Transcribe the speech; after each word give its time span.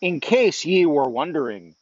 In 0.00 0.20
case 0.20 0.64
ye 0.64 0.86
were 0.86 1.10
wondering, 1.10 1.74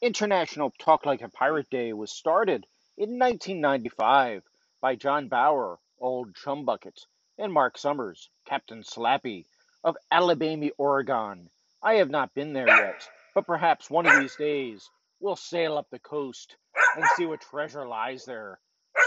International 0.00 0.72
Talk 0.78 1.06
Like 1.06 1.22
a 1.22 1.28
Pirate 1.28 1.68
Day 1.70 1.92
was 1.92 2.12
started 2.12 2.66
in 2.96 3.18
1995 3.18 4.44
by 4.80 4.94
John 4.94 5.26
Baur, 5.26 5.80
Old 5.98 6.36
Chumbucket, 6.36 7.00
and 7.36 7.52
Mark 7.52 7.76
Summers, 7.76 8.30
Captain 8.46 8.84
Slappy, 8.84 9.46
of 9.82 9.96
Alabama, 10.12 10.68
Oregon. 10.78 11.50
I 11.82 11.94
have 11.94 12.10
not 12.10 12.32
been 12.32 12.52
there 12.52 12.68
yet, 12.68 13.08
but 13.34 13.44
perhaps 13.44 13.90
one 13.90 14.06
of 14.06 14.20
these 14.20 14.36
days 14.36 14.88
we'll 15.18 15.34
sail 15.34 15.76
up 15.76 15.90
the 15.90 15.98
coast 15.98 16.54
and 16.96 17.04
see 17.16 17.26
what 17.26 17.40
treasure 17.40 17.88
lies 17.88 18.24
there. 18.24 18.60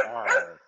Arr. 0.09 0.59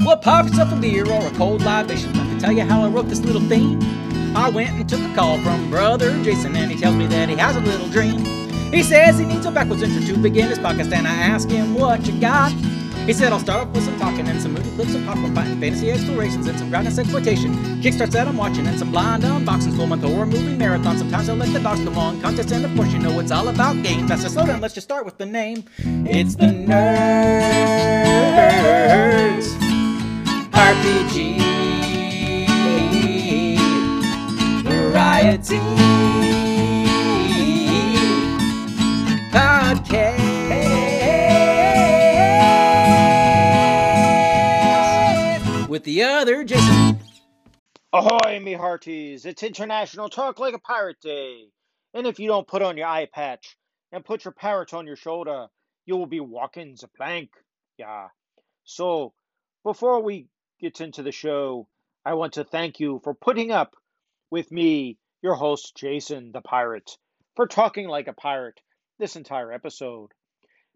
Well, 0.00 0.16
pop 0.16 0.46
yourself 0.46 0.72
a 0.72 0.76
beer 0.76 1.08
or 1.08 1.26
a 1.28 1.30
cold 1.36 1.62
libation. 1.62 2.12
Let 2.14 2.26
me 2.26 2.40
tell 2.40 2.52
you 2.52 2.64
how 2.64 2.82
I 2.82 2.88
wrote 2.88 3.08
this 3.08 3.20
little 3.20 3.42
theme. 3.42 4.07
I 4.38 4.50
went 4.50 4.70
and 4.70 4.88
took 4.88 5.00
a 5.00 5.14
call 5.16 5.36
from 5.42 5.68
brother 5.68 6.12
Jason, 6.22 6.54
and 6.54 6.70
he 6.70 6.78
tells 6.78 6.94
me 6.94 7.08
that 7.08 7.28
he 7.28 7.34
has 7.34 7.56
a 7.56 7.60
little 7.60 7.88
dream. 7.88 8.24
He 8.72 8.84
says 8.84 9.18
he 9.18 9.24
needs 9.24 9.44
a 9.46 9.50
backwards 9.50 9.82
intro 9.82 10.00
to 10.14 10.16
begin 10.16 10.48
his 10.48 10.60
podcast, 10.60 10.92
and 10.92 11.08
I 11.08 11.12
ask 11.12 11.48
him 11.50 11.74
what 11.74 12.06
you 12.06 12.18
got. 12.20 12.52
He 13.04 13.12
said 13.12 13.32
I'll 13.32 13.40
start 13.40 13.66
off 13.66 13.74
with 13.74 13.82
some 13.82 13.98
talking 13.98 14.28
and 14.28 14.40
some 14.40 14.54
movie 14.54 14.70
clips, 14.76 14.92
some 14.92 15.04
popcorn 15.04 15.34
fighting, 15.34 15.58
fantasy 15.58 15.90
explorations, 15.90 16.46
and 16.46 16.56
some 16.56 16.70
grindhouse 16.70 17.00
exploitation. 17.00 17.52
Kickstarts 17.82 18.12
that 18.12 18.28
I'm 18.28 18.36
watching, 18.36 18.64
and 18.68 18.78
some 18.78 18.92
blind 18.92 19.24
unboxings, 19.24 19.74
full 19.76 19.88
month 19.88 20.04
horror 20.04 20.24
movie 20.24 20.56
marathon. 20.56 20.96
Sometimes 20.96 21.28
I'll 21.28 21.34
let 21.34 21.52
the 21.52 21.58
dogs 21.58 21.82
come 21.82 21.98
on 21.98 22.20
contest, 22.20 22.52
and 22.52 22.64
of 22.64 22.72
course 22.76 22.92
you 22.92 23.00
know 23.00 23.18
it's 23.18 23.32
all 23.32 23.48
about 23.48 23.82
games. 23.82 24.08
That's 24.08 24.22
a 24.22 24.30
slow 24.30 24.46
down. 24.46 24.60
Let's 24.60 24.74
just 24.74 24.86
start 24.86 25.04
with 25.04 25.18
the 25.18 25.26
name. 25.26 25.64
It's 25.84 26.36
the 26.36 26.46
Nerds 26.46 26.78
RPG 30.52 31.47
With 45.68 45.84
the 45.84 46.02
other 46.02 46.44
Jason. 46.44 46.98
Ahoy, 47.92 48.40
me 48.40 48.54
hearties! 48.54 49.26
It's 49.26 49.42
International 49.42 50.08
Talk 50.08 50.38
Like 50.38 50.54
a 50.54 50.58
Pirate 50.58 50.96
Day. 51.02 51.48
And 51.92 52.06
if 52.06 52.18
you 52.18 52.28
don't 52.28 52.48
put 52.48 52.62
on 52.62 52.78
your 52.78 52.86
eye 52.86 53.06
patch 53.12 53.58
and 53.92 54.02
put 54.02 54.24
your 54.24 54.32
parrot 54.32 54.72
on 54.72 54.86
your 54.86 54.96
shoulder, 54.96 55.48
you 55.84 55.98
will 55.98 56.06
be 56.06 56.20
walking 56.20 56.74
the 56.80 56.88
plank. 56.88 57.28
Yeah. 57.76 58.08
So, 58.64 59.12
before 59.62 60.00
we 60.00 60.28
get 60.58 60.80
into 60.80 61.02
the 61.02 61.12
show, 61.12 61.68
I 62.02 62.14
want 62.14 62.32
to 62.34 62.44
thank 62.44 62.80
you 62.80 63.02
for 63.04 63.12
putting 63.12 63.52
up 63.52 63.74
with 64.30 64.50
me, 64.50 64.96
your 65.22 65.34
host, 65.34 65.76
Jason 65.76 66.30
the 66.32 66.40
Pirate, 66.40 66.96
for 67.34 67.46
talking 67.46 67.88
like 67.88 68.08
a 68.08 68.12
pirate 68.12 68.60
this 68.98 69.16
entire 69.16 69.52
episode. 69.52 70.10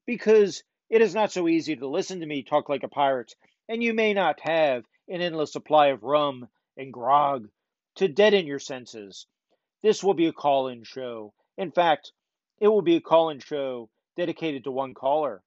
Because 0.07 0.63
it 0.91 1.01
is 1.01 1.15
not 1.15 1.33
so 1.33 1.49
easy 1.49 1.77
to 1.77 1.89
listen 1.89 2.21
to 2.21 2.27
me 2.27 2.43
talk 2.43 2.69
like 2.69 2.83
a 2.83 2.89
pirate, 2.89 3.35
and 3.69 3.83
you 3.83 3.95
may 3.95 4.15
not 4.15 4.41
have 4.41 4.85
an 5.09 5.21
endless 5.21 5.53
supply 5.53 5.89
of 5.89 6.03
rum 6.03 6.49
and 6.77 6.93
grog 6.93 7.49
to 7.97 8.09
deaden 8.09 8.47
your 8.47 8.59
senses. 8.59 9.27
This 9.83 10.03
will 10.03 10.15
be 10.15 10.27
a 10.27 10.33
call 10.33 10.69
in 10.69 10.85
show. 10.85 11.33
In 11.57 11.71
fact, 11.71 12.13
it 12.61 12.69
will 12.69 12.83
be 12.83 12.97
a 12.97 13.01
call 13.01 13.31
in 13.31 13.41
show 13.41 13.89
dedicated 14.17 14.65
to 14.65 14.71
one 14.71 14.95
caller, 14.95 15.43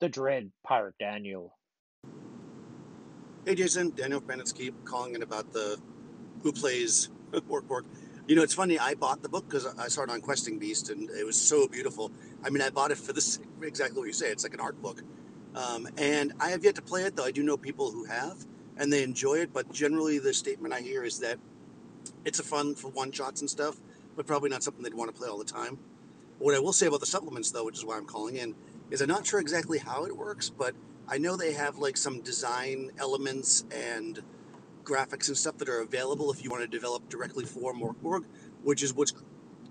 the 0.00 0.08
dread 0.08 0.50
Pirate 0.64 0.96
Daniel. 0.98 1.56
Hey 3.44 3.54
Jason, 3.54 3.90
Daniel 3.90 4.20
Kranitsky 4.20 4.72
calling 4.84 5.14
in 5.14 5.22
about 5.22 5.52
the 5.52 5.78
Who 6.42 6.52
Plays 6.52 7.10
Morkborg. 7.32 7.84
You 8.26 8.34
know, 8.34 8.42
it's 8.42 8.54
funny, 8.54 8.76
I 8.76 8.94
bought 8.94 9.22
the 9.22 9.28
book 9.28 9.48
because 9.48 9.66
I 9.78 9.86
saw 9.86 10.02
it 10.02 10.10
on 10.10 10.20
Questing 10.20 10.58
Beast 10.58 10.90
and 10.90 11.08
it 11.10 11.24
was 11.24 11.40
so 11.40 11.68
beautiful. 11.68 12.10
I 12.44 12.50
mean, 12.50 12.60
I 12.60 12.70
bought 12.70 12.90
it 12.90 12.98
for 12.98 13.12
this 13.12 13.38
exactly 13.62 14.00
what 14.00 14.06
you 14.06 14.12
say. 14.12 14.30
It's 14.30 14.42
like 14.42 14.54
an 14.54 14.60
art 14.60 14.82
book. 14.82 15.00
Um, 15.54 15.88
and 15.96 16.32
I 16.40 16.50
have 16.50 16.64
yet 16.64 16.74
to 16.74 16.82
play 16.82 17.02
it, 17.02 17.14
though 17.14 17.24
I 17.24 17.30
do 17.30 17.44
know 17.44 17.56
people 17.56 17.92
who 17.92 18.04
have 18.04 18.44
and 18.76 18.92
they 18.92 19.04
enjoy 19.04 19.36
it. 19.36 19.52
But 19.52 19.72
generally, 19.72 20.18
the 20.18 20.34
statement 20.34 20.74
I 20.74 20.80
hear 20.80 21.04
is 21.04 21.20
that 21.20 21.38
it's 22.24 22.40
a 22.40 22.42
fun 22.42 22.74
for 22.74 22.88
one 22.88 23.12
shots 23.12 23.42
and 23.42 23.48
stuff, 23.48 23.76
but 24.16 24.26
probably 24.26 24.50
not 24.50 24.64
something 24.64 24.82
they'd 24.82 24.92
want 24.92 25.14
to 25.14 25.18
play 25.18 25.28
all 25.28 25.38
the 25.38 25.44
time. 25.44 25.78
What 26.40 26.54
I 26.56 26.58
will 26.58 26.72
say 26.72 26.86
about 26.86 27.00
the 27.00 27.06
supplements, 27.06 27.52
though, 27.52 27.64
which 27.64 27.78
is 27.78 27.84
why 27.84 27.96
I'm 27.96 28.06
calling 28.06 28.36
in, 28.36 28.56
is 28.90 29.00
I'm 29.00 29.08
not 29.08 29.24
sure 29.24 29.38
exactly 29.38 29.78
how 29.78 30.04
it 30.04 30.16
works, 30.16 30.50
but 30.50 30.74
I 31.08 31.18
know 31.18 31.36
they 31.36 31.52
have 31.52 31.78
like 31.78 31.96
some 31.96 32.20
design 32.22 32.90
elements 32.98 33.64
and 33.70 34.20
graphics 34.86 35.28
and 35.28 35.36
stuff 35.36 35.58
that 35.58 35.68
are 35.68 35.80
available 35.80 36.30
if 36.30 36.42
you 36.42 36.50
want 36.50 36.62
to 36.62 36.68
develop 36.68 37.08
directly 37.08 37.44
for 37.44 37.74
Morkborg, 37.74 38.24
which 38.62 38.82
is 38.82 38.94
what's 38.94 39.12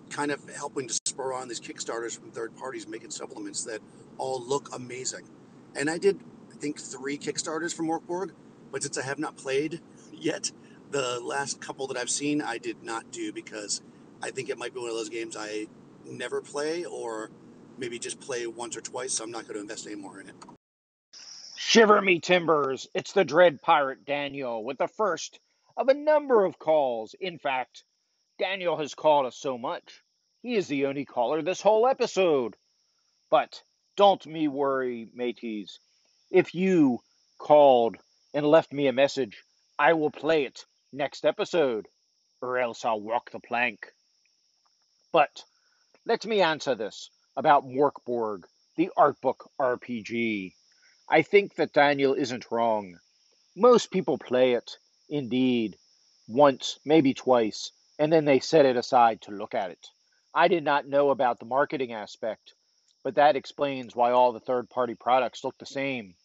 kind 0.10 0.32
of 0.32 0.48
helping 0.50 0.88
to 0.88 0.94
spur 1.06 1.34
on 1.34 1.48
these 1.48 1.60
Kickstarters 1.60 2.20
from 2.20 2.32
third 2.32 2.56
parties 2.56 2.88
making 2.88 3.10
supplements 3.10 3.64
that 3.64 3.80
all 4.18 4.44
look 4.46 4.70
amazing. 4.76 5.28
And 5.76 5.90
I 5.90 5.98
did, 5.98 6.20
I 6.52 6.56
think, 6.58 6.80
three 6.80 7.18
Kickstarters 7.18 7.74
for 7.74 7.84
Morkborg, 7.84 8.32
but 8.72 8.84
since 8.84 8.98
I 8.98 9.04
have 9.04 9.18
not 9.18 9.38
played 9.38 9.82
yet, 10.14 10.52
the 10.92 11.20
last 11.20 11.60
couple 11.60 11.88
that 11.88 11.98
I've 11.98 12.10
seen, 12.10 12.42
I 12.42 12.58
did 12.58 12.84
not 12.84 13.12
do 13.12 13.34
because 13.34 13.82
I 14.22 14.32
think 14.32 14.50
it 14.50 14.58
might 14.58 14.74
be 14.74 14.80
one 14.80 14.90
of 14.90 14.96
those 14.96 15.10
games 15.10 15.36
I 15.38 15.68
never 16.06 16.42
play 16.42 16.86
or 16.86 17.32
maybe 17.78 18.00
just 18.00 18.20
play 18.20 18.48
once 18.48 18.78
or 18.78 18.82
twice, 18.82 19.14
so 19.14 19.24
I'm 19.24 19.32
not 19.32 19.44
going 19.44 19.56
to 19.56 19.62
invest 19.62 19.88
any 19.88 19.96
more 19.96 20.22
in 20.22 20.30
it. 20.30 20.55
Shiver 21.58 22.02
me 22.02 22.20
timbers! 22.20 22.88
It's 22.94 23.14
the 23.14 23.24
dread 23.24 23.62
pirate 23.62 24.04
Daniel 24.06 24.64
with 24.64 24.78
the 24.78 24.90
first 24.90 25.40
of 25.78 25.88
a 25.88 25.94
number 25.94 26.44
of 26.44 26.60
calls. 26.60 27.16
In 27.20 27.40
fact, 27.40 27.86
Daniel 28.38 28.76
has 28.78 28.94
called 28.94 29.26
us 29.26 29.38
so 29.38 29.58
much, 29.58 30.04
he 30.42 30.56
is 30.56 30.68
the 30.68 30.86
only 30.86 31.06
caller 31.06 31.42
this 31.42 31.62
whole 31.62 31.88
episode. 31.88 32.56
But 33.30 33.64
don't 33.96 34.26
me 34.26 34.48
worry, 34.50 35.08
mateys. 35.14 35.80
If 36.30 36.54
you 36.54 37.00
called 37.38 37.98
and 38.34 38.46
left 38.46 38.74
me 38.74 38.88
a 38.88 38.94
message, 38.94 39.42
I 39.80 39.94
will 39.94 40.12
play 40.12 40.44
it 40.44 40.66
next 40.92 41.26
episode, 41.26 41.88
or 42.42 42.58
else 42.60 42.84
I'll 42.84 43.00
walk 43.00 43.32
the 43.32 43.40
plank. 43.40 43.88
But 45.14 45.46
let 46.06 46.26
me 46.26 46.42
answer 46.42 46.76
this 46.76 47.10
about 47.38 47.66
Morkborg, 47.66 48.44
the 48.76 48.92
art 48.98 49.20
book 49.22 49.50
RPG. 49.58 50.54
I 51.08 51.22
think 51.22 51.56
that 51.56 51.74
Daniel 51.74 52.16
isn't 52.16 52.50
wrong. 52.50 52.98
Most 53.56 53.92
people 53.92 54.18
play 54.18 54.54
it, 54.54 54.78
indeed, 55.08 55.78
once, 56.28 56.80
maybe 56.84 57.14
twice, 57.14 57.72
and 58.00 58.12
then 58.12 58.26
they 58.26 58.40
set 58.40 58.66
it 58.66 58.76
aside 58.76 59.22
to 59.22 59.32
look 59.32 59.54
at 59.54 59.70
it. 59.70 59.88
I 60.34 60.48
did 60.48 60.64
not 60.64 60.88
know 60.88 61.12
about 61.12 61.40
the 61.40 61.46
marketing 61.46 61.94
aspect, 61.94 62.56
but 63.04 63.16
that 63.16 63.36
explains 63.36 63.96
why 63.96 64.12
all 64.12 64.34
the 64.34 64.40
third 64.40 64.70
party 64.70 64.96
products 64.96 65.44
look 65.44 65.58
the 65.60 65.66
same. 65.66 66.16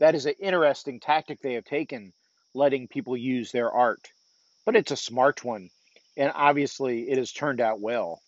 That 0.00 0.14
is 0.14 0.26
an 0.26 0.34
interesting 0.38 1.00
tactic 1.00 1.40
they 1.40 1.54
have 1.54 1.64
taken, 1.64 2.12
letting 2.54 2.88
people 2.88 3.16
use 3.16 3.52
their 3.52 3.70
art. 3.70 4.12
But 4.66 4.76
it's 4.76 4.90
a 4.90 4.96
smart 4.96 5.44
one, 5.44 5.70
and 6.16 6.30
obviously 6.34 7.08
it 7.08 7.16
has 7.16 7.32
turned 7.32 7.60
out 7.60 7.80
well. 7.80 8.20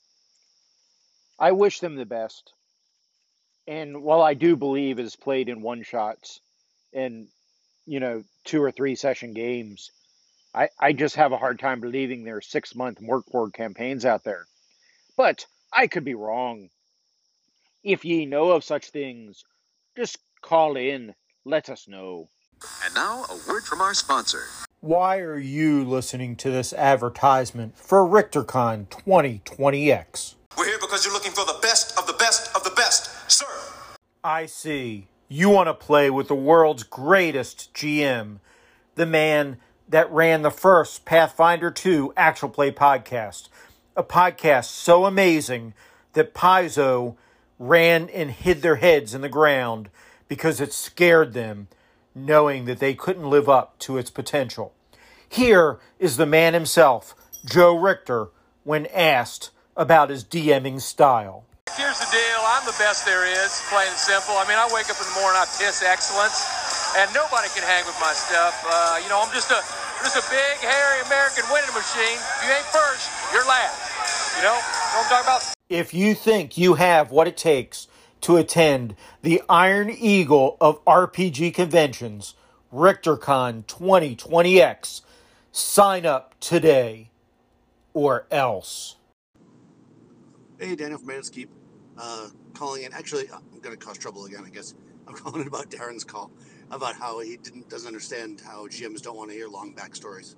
I 1.39 1.53
wish 1.53 1.81
them 1.81 1.97
the 1.97 2.07
best. 2.07 2.55
And 3.69 4.03
while 4.03 4.23
I 4.23 4.33
do 4.33 4.57
believe 4.57 4.99
it 4.99 5.05
is 5.05 5.15
played 5.15 5.51
in 5.51 5.61
one 5.61 5.83
shots 5.83 6.41
and, 6.95 7.29
you 7.85 8.01
know, 8.01 8.25
two 8.45 8.63
or 8.63 8.73
three 8.73 8.95
session 8.95 9.35
games, 9.35 9.93
I, 10.55 10.71
I 10.81 10.95
just 10.95 11.17
have 11.17 11.33
a 11.33 11.37
hard 11.37 11.59
time 11.59 11.81
believing 11.81 12.25
there 12.25 12.39
are 12.39 12.41
six 12.41 12.75
month 12.75 12.99
Morkborg 13.03 13.53
campaigns 13.53 14.07
out 14.07 14.25
there. 14.25 14.47
But 15.19 15.45
I 15.71 15.87
could 15.87 16.05
be 16.05 16.15
wrong. 16.15 16.71
If 17.85 18.07
ye 18.07 18.25
know 18.25 18.53
of 18.53 18.65
such 18.65 18.89
things, 18.89 19.45
just 19.95 20.17
call 20.41 20.79
in, 20.79 21.15
let 21.45 21.69
us 21.69 21.87
know. 21.87 22.31
And 22.87 22.95
now, 22.95 23.27
a 23.29 23.39
word 23.47 23.65
from 23.65 23.83
our 23.83 23.93
sponsor. 23.93 24.45
Why 24.81 25.19
are 25.19 25.39
you 25.39 25.85
listening 25.85 26.37
to 26.37 26.51
this 26.51 26.73
advertisement 26.73 27.77
for 27.77 27.99
RichterCon 28.07 28.89
2020X? 28.89 30.37
We're 30.57 30.67
here 30.67 30.79
because 30.81 31.05
you're 31.05 31.15
looking 31.15 31.33
for 31.33 31.45
the 31.45 31.59
best 31.61 31.97
of 31.99 32.07
the 32.07 32.15
best 32.15 32.55
of 32.57 32.65
the 32.65 32.71
best, 32.71 33.11
sir. 33.31 33.47
I 34.23 34.47
see. 34.47 35.09
You 35.29 35.51
want 35.51 35.69
to 35.69 35.75
play 35.75 36.11
with 36.11 36.29
the 36.29 36.35
world's 36.35 36.83
greatest 36.83 37.73
GM, 37.75 38.39
the 38.95 39.07
man 39.07 39.59
that 39.89 40.11
ran 40.11 40.43
the 40.43 40.51
first 40.51 41.05
Pathfinder 41.05 41.71
2 41.71 42.13
actual 42.17 42.49
play 42.49 42.71
podcast, 42.71 43.49
a 43.97 44.03
podcast 44.03 44.67
so 44.67 45.05
amazing 45.05 45.75
that 46.13 46.35
Paizo 46.35 47.17
ran 47.59 48.09
and 48.11 48.31
hid 48.31 48.63
their 48.63 48.77
heads 48.77 49.15
in 49.15 49.21
the 49.21 49.29
ground 49.29 49.91
because 50.29 50.61
it 50.61 50.73
scared 50.73 51.33
them, 51.33 51.69
knowing 52.15 52.65
that 52.67 52.79
they 52.79 52.95
couldn't 52.95 53.31
live 53.31 53.49
up 53.49 53.79
to 53.79 53.97
its 53.97 54.11
potential. 54.11 54.73
Here 55.29 55.79
is 55.99 56.17
the 56.17 56.27
man 56.27 56.55
himself, 56.55 57.15
Joe 57.45 57.77
Richter, 57.77 58.29
when 58.65 58.87
asked 58.87 59.51
about 59.77 60.11
his 60.11 60.25
DMing 60.25 60.81
style. 60.81 61.45
Here's 61.79 62.01
the 62.01 62.11
deal. 62.11 62.43
I'm 62.43 62.67
the 62.67 62.75
best 62.75 63.07
there 63.07 63.23
is, 63.23 63.63
plain 63.71 63.87
and 63.87 63.97
simple. 63.97 64.35
I 64.35 64.43
mean, 64.51 64.59
I 64.59 64.67
wake 64.75 64.91
up 64.91 64.99
in 64.99 65.07
the 65.07 65.15
morning, 65.15 65.39
I 65.39 65.47
piss 65.47 65.79
excellence, 65.79 66.43
and 66.99 67.07
nobody 67.15 67.47
can 67.55 67.63
hang 67.63 67.87
with 67.87 67.95
my 68.03 68.11
stuff. 68.11 68.67
Uh, 68.67 68.99
you 68.99 69.09
know, 69.09 69.23
I'm 69.23 69.31
just 69.31 69.55
a 69.55 69.63
just 70.03 70.19
a 70.19 70.27
big, 70.27 70.59
hairy 70.59 71.07
American 71.07 71.45
winning 71.55 71.71
machine. 71.71 72.19
If 72.19 72.43
you 72.43 72.51
ain't 72.51 72.67
first, 72.75 73.07
you're 73.33 73.47
last. 73.47 73.79
You 74.37 74.43
know, 74.43 74.59
what 74.59 75.07
I'm 75.07 75.09
talking 75.09 75.27
about? 75.31 75.55
If 75.69 75.95
you 75.95 76.17
think 76.17 76.59
you 76.59 76.75
have 76.75 77.13
what 77.13 77.29
it 77.29 77.37
takes 77.37 77.87
to 78.23 78.37
attend 78.39 78.97
the 79.23 79.41
Iron 79.49 79.89
Eagle 79.89 80.57
of 80.61 80.85
RPG 80.85 81.55
conventions, 81.55 82.35
RichterCon 82.75 83.67
2020X, 83.67 85.03
sign 85.53 86.05
up 86.05 86.35
today 86.41 87.11
or 87.95 88.27
else. 88.33 88.97
Hey, 90.59 90.75
Daniel 90.75 90.99
from 90.99 91.07
Manus 91.07 91.31
Keep. 91.31 91.58
Uh, 91.99 92.29
calling 92.55 92.85
in. 92.85 92.93
Actually, 92.93 93.29
I'm 93.33 93.61
going 93.61 93.77
to 93.77 93.85
cause 93.85 93.99
trouble 93.99 94.25
again, 94.27 94.45
I 94.47 94.51
guess. 94.51 94.75
I'm 95.07 95.15
calling 95.17 95.43
in 95.43 95.49
about 95.49 95.71
Darren's 95.71 96.05
call 96.05 96.31
about 96.71 96.95
how 96.95 97.21
he 97.21 97.37
didn't 97.37 97.69
doesn't 97.69 97.87
understand 97.87 98.43
how 98.45 98.67
GMs 98.67 99.03
don't 99.03 99.17
want 99.17 99.31
to 99.31 99.37
hear 99.37 99.49
long 99.49 99.75
backstories. 99.75 100.37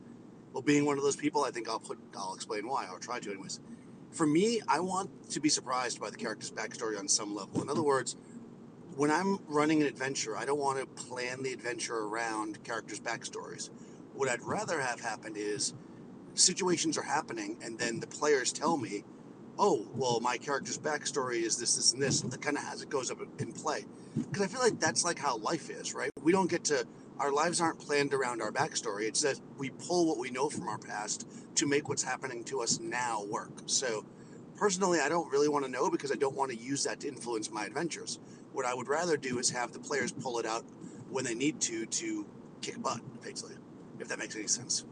Well, 0.52 0.62
being 0.62 0.84
one 0.84 0.96
of 0.96 1.04
those 1.04 1.16
people, 1.16 1.44
I 1.44 1.50
think 1.50 1.68
I'll 1.68 1.80
put 1.80 1.98
I'll 2.16 2.34
explain 2.34 2.66
why. 2.66 2.86
I'll 2.86 2.98
try 2.98 3.20
to, 3.20 3.30
anyways. 3.30 3.60
For 4.10 4.26
me, 4.26 4.60
I 4.66 4.80
want 4.80 5.30
to 5.30 5.40
be 5.40 5.48
surprised 5.48 6.00
by 6.00 6.10
the 6.10 6.16
character's 6.16 6.50
backstory 6.50 6.98
on 6.98 7.06
some 7.06 7.34
level. 7.34 7.62
In 7.62 7.68
other 7.68 7.82
words, 7.82 8.16
when 8.96 9.10
I'm 9.10 9.38
running 9.46 9.82
an 9.82 9.86
adventure, 9.86 10.36
I 10.36 10.44
don't 10.44 10.58
want 10.58 10.80
to 10.80 10.86
plan 10.86 11.42
the 11.42 11.52
adventure 11.52 11.96
around 11.96 12.62
characters' 12.64 13.00
backstories. 13.00 13.70
What 14.14 14.28
I'd 14.28 14.42
rather 14.42 14.80
have 14.80 15.00
happen 15.00 15.34
is 15.36 15.74
situations 16.34 16.98
are 16.98 17.02
happening, 17.02 17.56
and 17.62 17.78
then 17.78 18.00
the 18.00 18.08
players 18.08 18.52
tell 18.52 18.76
me, 18.76 19.04
"Oh, 19.60 19.86
well, 19.94 20.20
my 20.20 20.38
character's 20.38 20.78
backstory 20.78 21.42
is 21.42 21.58
this, 21.58 21.76
this, 21.76 21.92
and 21.92 22.02
this." 22.02 22.22
Kind 22.40 22.56
of 22.56 22.64
as 22.72 22.82
it 22.82 22.88
goes 22.88 23.10
up 23.10 23.18
in 23.38 23.52
play, 23.52 23.84
because 24.16 24.42
I 24.42 24.46
feel 24.46 24.60
like 24.60 24.80
that's 24.80 25.04
like 25.04 25.18
how 25.18 25.36
life 25.36 25.68
is, 25.70 25.94
right? 25.94 26.10
We 26.22 26.32
don't 26.32 26.50
get 26.50 26.64
to 26.64 26.86
our 27.20 27.30
lives 27.30 27.60
aren't 27.60 27.78
planned 27.78 28.14
around 28.14 28.40
our 28.40 28.50
backstory. 28.50 29.02
It's 29.02 29.20
that 29.20 29.38
we 29.58 29.68
pull 29.68 30.06
what 30.06 30.16
we 30.16 30.30
know 30.30 30.48
from 30.48 30.68
our 30.68 30.78
past 30.78 31.28
to 31.56 31.66
make 31.66 31.88
what's 31.88 32.02
happening 32.02 32.42
to 32.44 32.62
us 32.62 32.80
now 32.80 33.24
work. 33.24 33.52
So, 33.66 34.06
personally, 34.56 35.00
I 35.00 35.10
don't 35.10 35.30
really 35.30 35.48
want 35.48 35.66
to 35.66 35.70
know 35.70 35.90
because 35.90 36.10
I 36.10 36.14
don't 36.14 36.34
want 36.34 36.50
to 36.50 36.56
use 36.56 36.84
that 36.84 37.00
to 37.00 37.08
influence 37.08 37.50
my 37.50 37.66
adventures. 37.66 38.18
What 38.52 38.64
I 38.64 38.74
would 38.74 38.88
rather 38.88 39.18
do 39.18 39.38
is 39.38 39.50
have 39.50 39.72
the 39.72 39.78
players 39.78 40.12
pull 40.12 40.38
it 40.38 40.46
out 40.46 40.64
when 41.10 41.24
they 41.24 41.34
need 41.34 41.60
to 41.62 41.84
to 41.84 42.26
kick 42.62 42.80
butt, 42.82 43.00
basically, 43.22 43.56
if 43.98 44.08
that 44.08 44.18
makes 44.18 44.34
any 44.34 44.46
sense. 44.46 44.86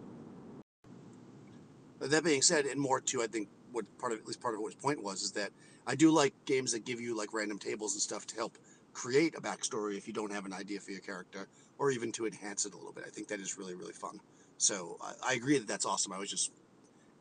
That 2.01 2.25
being 2.25 2.43
said, 2.43 2.67
and 2.67 2.79
more 2.81 3.01
to 3.01 3.23
I 3.23 3.27
think 3.27 3.49
what 3.73 3.85
part 3.99 4.13
of 4.13 4.21
at 4.21 4.27
least 4.27 4.41
part 4.41 4.55
of 4.55 4.61
what 4.61 4.73
his 4.73 4.83
point 4.83 5.03
was 5.03 5.23
is 5.23 5.33
that 5.33 5.51
I 5.87 5.95
do 5.95 6.11
like 6.11 6.35
games 6.45 6.73
that 6.73 6.85
give 6.85 7.01
you 7.01 7.17
like 7.17 7.33
random 7.33 7.59
tables 7.59 7.95
and 7.95 8.03
stuff 8.03 8.27
to 8.29 8.37
help 8.37 8.59
create 8.93 9.37
a 9.37 9.41
backstory 9.41 9.97
if 9.97 10.07
you 10.07 10.13
don't 10.13 10.33
have 10.33 10.47
an 10.47 10.53
idea 10.53 10.81
for 10.81 10.91
your 10.91 11.01
character, 11.01 11.49
or 11.79 11.91
even 11.91 12.11
to 12.13 12.27
enhance 12.27 12.67
it 12.67 12.75
a 12.75 12.77
little 12.77 12.93
bit. 12.93 13.05
I 13.07 13.11
think 13.11 13.29
that 13.29 13.41
is 13.41 13.59
really 13.59 13.75
really 13.75 13.93
fun. 13.93 14.21
So 14.59 14.97
I, 15.01 15.31
I 15.31 15.35
agree 15.35 15.59
that 15.59 15.69
that's 15.69 15.87
awesome. 15.87 16.13
I 16.13 16.19
was 16.19 16.31
just 16.31 16.53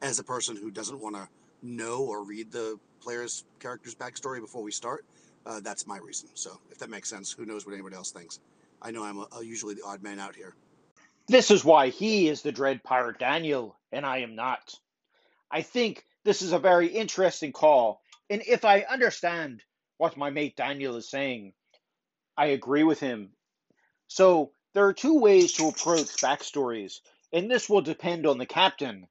as 0.01 0.19
a 0.19 0.23
person 0.23 0.55
who 0.55 0.71
doesn't 0.71 0.99
want 0.99 1.15
to 1.15 1.27
know 1.61 2.03
or 2.03 2.23
read 2.23 2.51
the 2.51 2.79
player's 3.01 3.43
character's 3.59 3.95
backstory 3.95 4.39
before 4.39 4.63
we 4.63 4.71
start, 4.71 5.05
uh, 5.45 5.59
that's 5.61 5.87
my 5.87 5.97
reason. 5.97 6.29
So 6.33 6.59
if 6.71 6.77
that 6.79 6.89
makes 6.89 7.09
sense, 7.09 7.31
who 7.31 7.45
knows 7.45 7.65
what 7.65 7.73
anybody 7.73 7.95
else 7.95 8.11
thinks? 8.11 8.39
I 8.81 8.91
know 8.91 9.03
I'm 9.03 9.17
a, 9.17 9.27
a 9.39 9.43
usually 9.43 9.75
the 9.75 9.83
odd 9.85 10.03
man 10.03 10.19
out 10.19 10.35
here. 10.35 10.55
This 11.27 11.51
is 11.51 11.65
why 11.65 11.89
he 11.89 12.29
is 12.29 12.41
the 12.41 12.51
Dread 12.51 12.83
Pirate 12.83 13.19
Daniel, 13.19 13.75
and 13.91 14.05
I 14.05 14.19
am 14.19 14.35
not. 14.35 14.73
I 15.51 15.61
think 15.61 16.03
this 16.27 16.41
is 16.41 16.51
a 16.51 16.59
very 16.59 16.87
interesting 16.87 17.53
call, 17.53 18.01
and 18.29 18.43
if 18.45 18.65
I 18.65 18.81
understand 18.81 19.63
what 19.97 20.17
my 20.17 20.29
mate 20.29 20.57
Daniel 20.57 20.97
is 20.97 21.09
saying, 21.09 21.53
I 22.35 22.47
agree 22.47 22.83
with 22.83 22.99
him. 22.99 23.29
So 24.09 24.51
there 24.73 24.85
are 24.87 24.93
two 24.93 25.21
ways 25.21 25.53
to 25.53 25.69
approach 25.69 26.17
backstories, 26.21 26.95
and 27.31 27.49
this 27.49 27.69
will 27.69 27.79
depend 27.79 28.27
on 28.27 28.39
the 28.39 28.45
captain. 28.45 29.07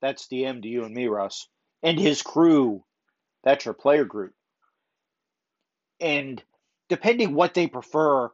That's 0.00 0.28
to 0.28 0.36
you 0.36 0.84
and 0.84 0.94
me, 0.94 1.08
Russ, 1.08 1.48
and 1.82 1.98
his 1.98 2.22
crew. 2.22 2.84
That's 3.42 3.64
your 3.64 3.74
player 3.74 4.04
group. 4.04 4.34
And 5.98 6.40
depending 6.88 7.34
what 7.34 7.54
they 7.54 7.66
prefer 7.66 8.30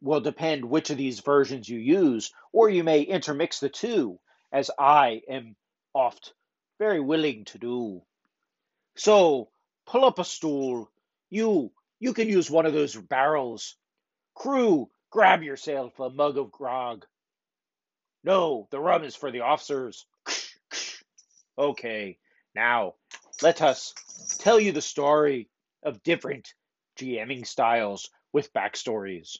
will 0.00 0.20
depend 0.20 0.64
which 0.64 0.90
of 0.90 0.96
these 0.96 1.20
versions 1.20 1.68
you 1.68 1.78
use, 1.78 2.32
or 2.52 2.68
you 2.68 2.82
may 2.82 3.02
intermix 3.02 3.60
the 3.60 3.68
two, 3.68 4.18
as 4.50 4.68
I 4.76 5.22
am 5.28 5.54
oft 5.94 6.32
very 6.78 7.00
willing 7.00 7.44
to 7.46 7.58
do. 7.58 8.02
So 8.96 9.50
pull 9.86 10.04
up 10.04 10.18
a 10.18 10.24
stool. 10.24 10.90
You 11.30 11.72
you 11.98 12.12
can 12.12 12.28
use 12.28 12.50
one 12.50 12.66
of 12.66 12.72
those 12.72 12.94
barrels. 12.94 13.76
Crew, 14.34 14.90
grab 15.10 15.42
yourself 15.42 15.98
a 15.98 16.10
mug 16.10 16.36
of 16.38 16.52
grog. 16.52 17.06
No, 18.22 18.68
the 18.70 18.80
rum 18.80 19.04
is 19.04 19.16
for 19.16 19.30
the 19.30 19.40
officers. 19.40 20.06
Okay, 21.58 22.18
now 22.54 22.96
let 23.40 23.62
us 23.62 23.94
tell 24.40 24.60
you 24.60 24.72
the 24.72 24.82
story 24.82 25.48
of 25.82 26.02
different 26.02 26.52
GMing 26.98 27.46
styles 27.46 28.10
with 28.30 28.52
backstories. 28.52 29.38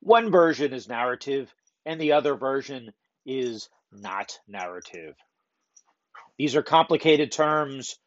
One 0.00 0.32
version 0.32 0.72
is 0.72 0.88
narrative, 0.88 1.54
and 1.86 2.00
the 2.00 2.12
other 2.12 2.34
version 2.34 2.92
is 3.24 3.68
not 3.92 4.40
narrative. 4.48 5.14
These 6.40 6.56
are 6.56 6.62
complicated 6.62 7.32
terms, 7.32 7.98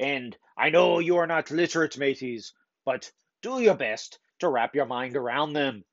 and 0.00 0.34
I 0.56 0.70
know 0.70 0.98
you 0.98 1.18
are 1.18 1.26
not 1.26 1.50
literate, 1.50 1.98
mateys, 1.98 2.54
but 2.86 3.12
do 3.42 3.60
your 3.60 3.74
best 3.74 4.18
to 4.38 4.48
wrap 4.48 4.74
your 4.74 4.86
mind 4.86 5.14
around 5.14 5.52
them. 5.52 5.84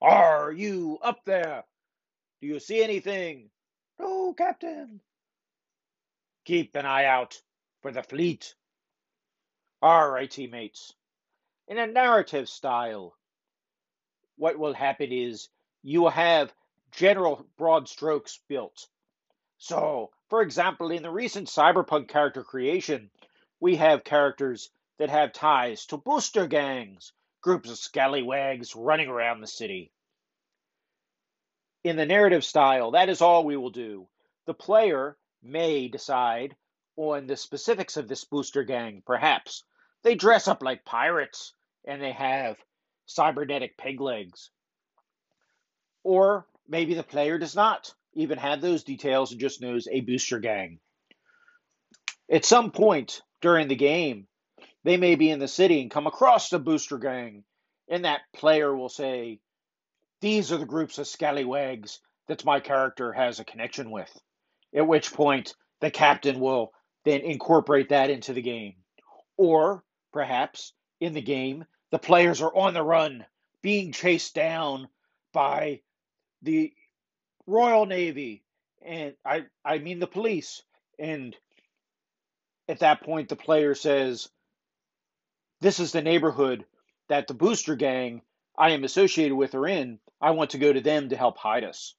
Are 0.00 0.50
you 0.50 0.98
up 1.02 1.22
there? 1.26 1.64
Do 2.40 2.46
you 2.46 2.60
see 2.60 2.82
anything? 2.82 3.50
No, 3.98 4.32
Captain. 4.32 5.02
Keep 6.46 6.76
an 6.76 6.86
eye 6.86 7.04
out 7.04 7.38
for 7.82 7.92
the 7.92 8.02
fleet. 8.02 8.54
All 9.82 10.08
right, 10.08 10.30
teammates. 10.30 10.94
In 11.68 11.76
a 11.76 11.86
narrative 11.86 12.48
style, 12.48 13.14
what 14.38 14.58
will 14.58 14.72
happen 14.72 15.12
is 15.12 15.50
you 15.82 16.00
will 16.00 16.08
have 16.08 16.54
general 16.92 17.46
broad 17.58 17.86
strokes 17.86 18.40
built. 18.48 18.88
So, 19.58 20.10
for 20.34 20.42
example, 20.42 20.90
in 20.90 21.04
the 21.04 21.12
recent 21.12 21.46
Cyberpunk 21.46 22.08
character 22.08 22.42
creation, 22.42 23.08
we 23.60 23.76
have 23.76 24.02
characters 24.02 24.68
that 24.98 25.08
have 25.08 25.32
ties 25.32 25.86
to 25.86 25.96
booster 25.96 26.48
gangs, 26.48 27.12
groups 27.40 27.70
of 27.70 27.78
scallywags 27.78 28.74
running 28.74 29.08
around 29.08 29.40
the 29.40 29.46
city. 29.46 29.92
In 31.84 31.94
the 31.94 32.04
narrative 32.04 32.44
style, 32.44 32.90
that 32.90 33.08
is 33.08 33.20
all 33.20 33.44
we 33.44 33.56
will 33.56 33.70
do. 33.70 34.08
The 34.46 34.54
player 34.54 35.16
may 35.40 35.86
decide 35.86 36.56
on 36.96 37.28
the 37.28 37.36
specifics 37.36 37.96
of 37.96 38.08
this 38.08 38.24
booster 38.24 38.64
gang, 38.64 39.04
perhaps. 39.06 39.62
They 40.02 40.16
dress 40.16 40.48
up 40.48 40.64
like 40.64 40.84
pirates 40.84 41.54
and 41.84 42.02
they 42.02 42.10
have 42.10 42.56
cybernetic 43.06 43.76
pig 43.76 44.00
legs. 44.00 44.50
Or 46.02 46.44
maybe 46.66 46.94
the 46.94 47.04
player 47.04 47.38
does 47.38 47.54
not 47.54 47.94
even 48.14 48.38
have 48.38 48.60
those 48.60 48.84
details 48.84 49.32
and 49.32 49.40
just 49.40 49.60
knows 49.60 49.88
a 49.90 50.00
booster 50.00 50.38
gang. 50.38 50.78
At 52.30 52.44
some 52.44 52.70
point 52.70 53.22
during 53.40 53.68
the 53.68 53.76
game, 53.76 54.26
they 54.84 54.96
may 54.96 55.14
be 55.14 55.30
in 55.30 55.38
the 55.38 55.48
city 55.48 55.80
and 55.80 55.90
come 55.90 56.06
across 56.06 56.48
the 56.48 56.58
booster 56.58 56.98
gang, 56.98 57.44
and 57.88 58.04
that 58.04 58.20
player 58.34 58.74
will 58.74 58.88
say, 58.88 59.40
These 60.20 60.52
are 60.52 60.58
the 60.58 60.66
groups 60.66 60.98
of 60.98 61.06
scallywags 61.06 62.00
that 62.28 62.44
my 62.44 62.60
character 62.60 63.12
has 63.12 63.40
a 63.40 63.44
connection 63.44 63.90
with. 63.90 64.10
At 64.74 64.86
which 64.86 65.12
point, 65.12 65.54
the 65.80 65.90
captain 65.90 66.40
will 66.40 66.72
then 67.04 67.20
incorporate 67.20 67.90
that 67.90 68.10
into 68.10 68.32
the 68.32 68.42
game. 68.42 68.74
Or 69.36 69.84
perhaps 70.12 70.72
in 71.00 71.12
the 71.12 71.22
game, 71.22 71.64
the 71.90 71.98
players 71.98 72.40
are 72.40 72.54
on 72.54 72.74
the 72.74 72.82
run, 72.82 73.26
being 73.62 73.92
chased 73.92 74.34
down 74.34 74.88
by 75.32 75.80
the 76.42 76.72
Royal 77.46 77.86
Navy, 77.86 78.42
and 78.82 79.14
I 79.24 79.46
I 79.64 79.78
mean 79.78 79.98
the 79.98 80.06
police. 80.06 80.62
And 80.98 81.36
at 82.68 82.80
that 82.80 83.02
point, 83.02 83.28
the 83.28 83.36
player 83.36 83.74
says, 83.74 84.30
"This 85.60 85.80
is 85.80 85.92
the 85.92 86.02
neighborhood 86.02 86.64
that 87.08 87.26
the 87.26 87.34
booster 87.34 87.76
gang 87.76 88.22
I 88.56 88.70
am 88.70 88.84
associated 88.84 89.34
with 89.34 89.54
are 89.54 89.66
in. 89.66 90.00
I 90.20 90.30
want 90.30 90.50
to 90.50 90.58
go 90.58 90.72
to 90.72 90.80
them 90.80 91.10
to 91.10 91.16
help 91.16 91.36
hide 91.36 91.64
us." 91.64 91.94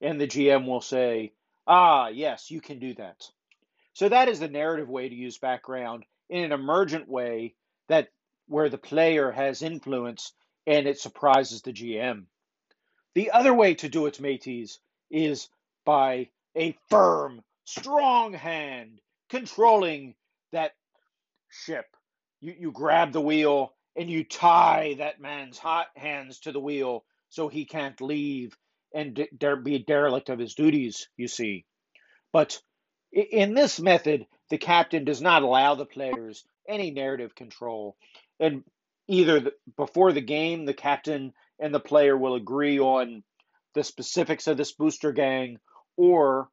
And 0.00 0.20
the 0.20 0.26
GM 0.26 0.66
will 0.66 0.80
say, 0.80 1.34
"Ah, 1.66 2.08
yes, 2.08 2.50
you 2.50 2.60
can 2.60 2.78
do 2.78 2.94
that." 2.94 3.30
So 3.92 4.08
that 4.08 4.28
is 4.28 4.40
the 4.40 4.48
narrative 4.48 4.88
way 4.88 5.08
to 5.08 5.14
use 5.14 5.38
background 5.38 6.06
in 6.30 6.44
an 6.44 6.52
emergent 6.52 7.08
way 7.08 7.54
that 7.88 8.08
where 8.46 8.68
the 8.68 8.78
player 8.78 9.30
has 9.30 9.60
influence 9.60 10.32
and 10.66 10.86
it 10.86 10.98
surprises 10.98 11.62
the 11.62 11.72
GM. 11.72 12.28
The 13.14 13.32
other 13.32 13.54
way 13.54 13.74
to 13.76 13.88
do 13.88 14.06
it, 14.06 14.20
mateys, 14.20 14.80
is 15.10 15.48
by 15.84 16.30
a 16.56 16.76
firm, 16.90 17.42
strong 17.64 18.32
hand 18.34 19.00
controlling 19.30 20.14
that 20.52 20.72
ship. 21.50 21.86
You, 22.40 22.54
you 22.58 22.72
grab 22.72 23.12
the 23.12 23.20
wheel 23.20 23.74
and 23.96 24.10
you 24.10 24.24
tie 24.24 24.96
that 24.98 25.20
man's 25.20 25.58
hot 25.58 25.88
hands 25.96 26.40
to 26.40 26.52
the 26.52 26.60
wheel 26.60 27.04
so 27.30 27.48
he 27.48 27.64
can't 27.64 28.00
leave 28.00 28.56
and 28.94 29.14
de- 29.38 29.56
be 29.56 29.78
derelict 29.78 30.30
of 30.30 30.38
his 30.38 30.54
duties, 30.54 31.08
you 31.16 31.28
see. 31.28 31.64
But 32.32 32.60
In 33.12 33.54
this 33.54 33.80
method, 33.80 34.26
the 34.50 34.58
captain 34.58 35.04
does 35.04 35.22
not 35.22 35.42
allow 35.42 35.74
the 35.74 35.86
players 35.86 36.44
any 36.68 36.90
narrative 36.90 37.34
control. 37.34 37.96
And 38.40 38.64
either 39.08 39.40
the, 39.40 39.52
before 39.76 40.12
the 40.12 40.20
game, 40.20 40.66
the 40.66 40.74
captain 40.74 41.32
and 41.58 41.74
the 41.74 41.80
player 41.80 42.16
will 42.16 42.34
agree 42.34 42.78
on 42.78 43.22
the 43.74 43.84
specifics 43.84 44.46
of 44.46 44.56
this 44.56 44.72
booster 44.72 45.12
gang, 45.12 45.58
or 45.96 46.48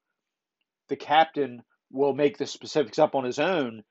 the 0.90 0.96
captain 0.96 1.64
will 1.92 2.14
make 2.14 2.38
the 2.38 2.48
specifics 2.48 3.00
up 3.00 3.16
on 3.16 3.24
his 3.24 3.40
own 3.40 3.84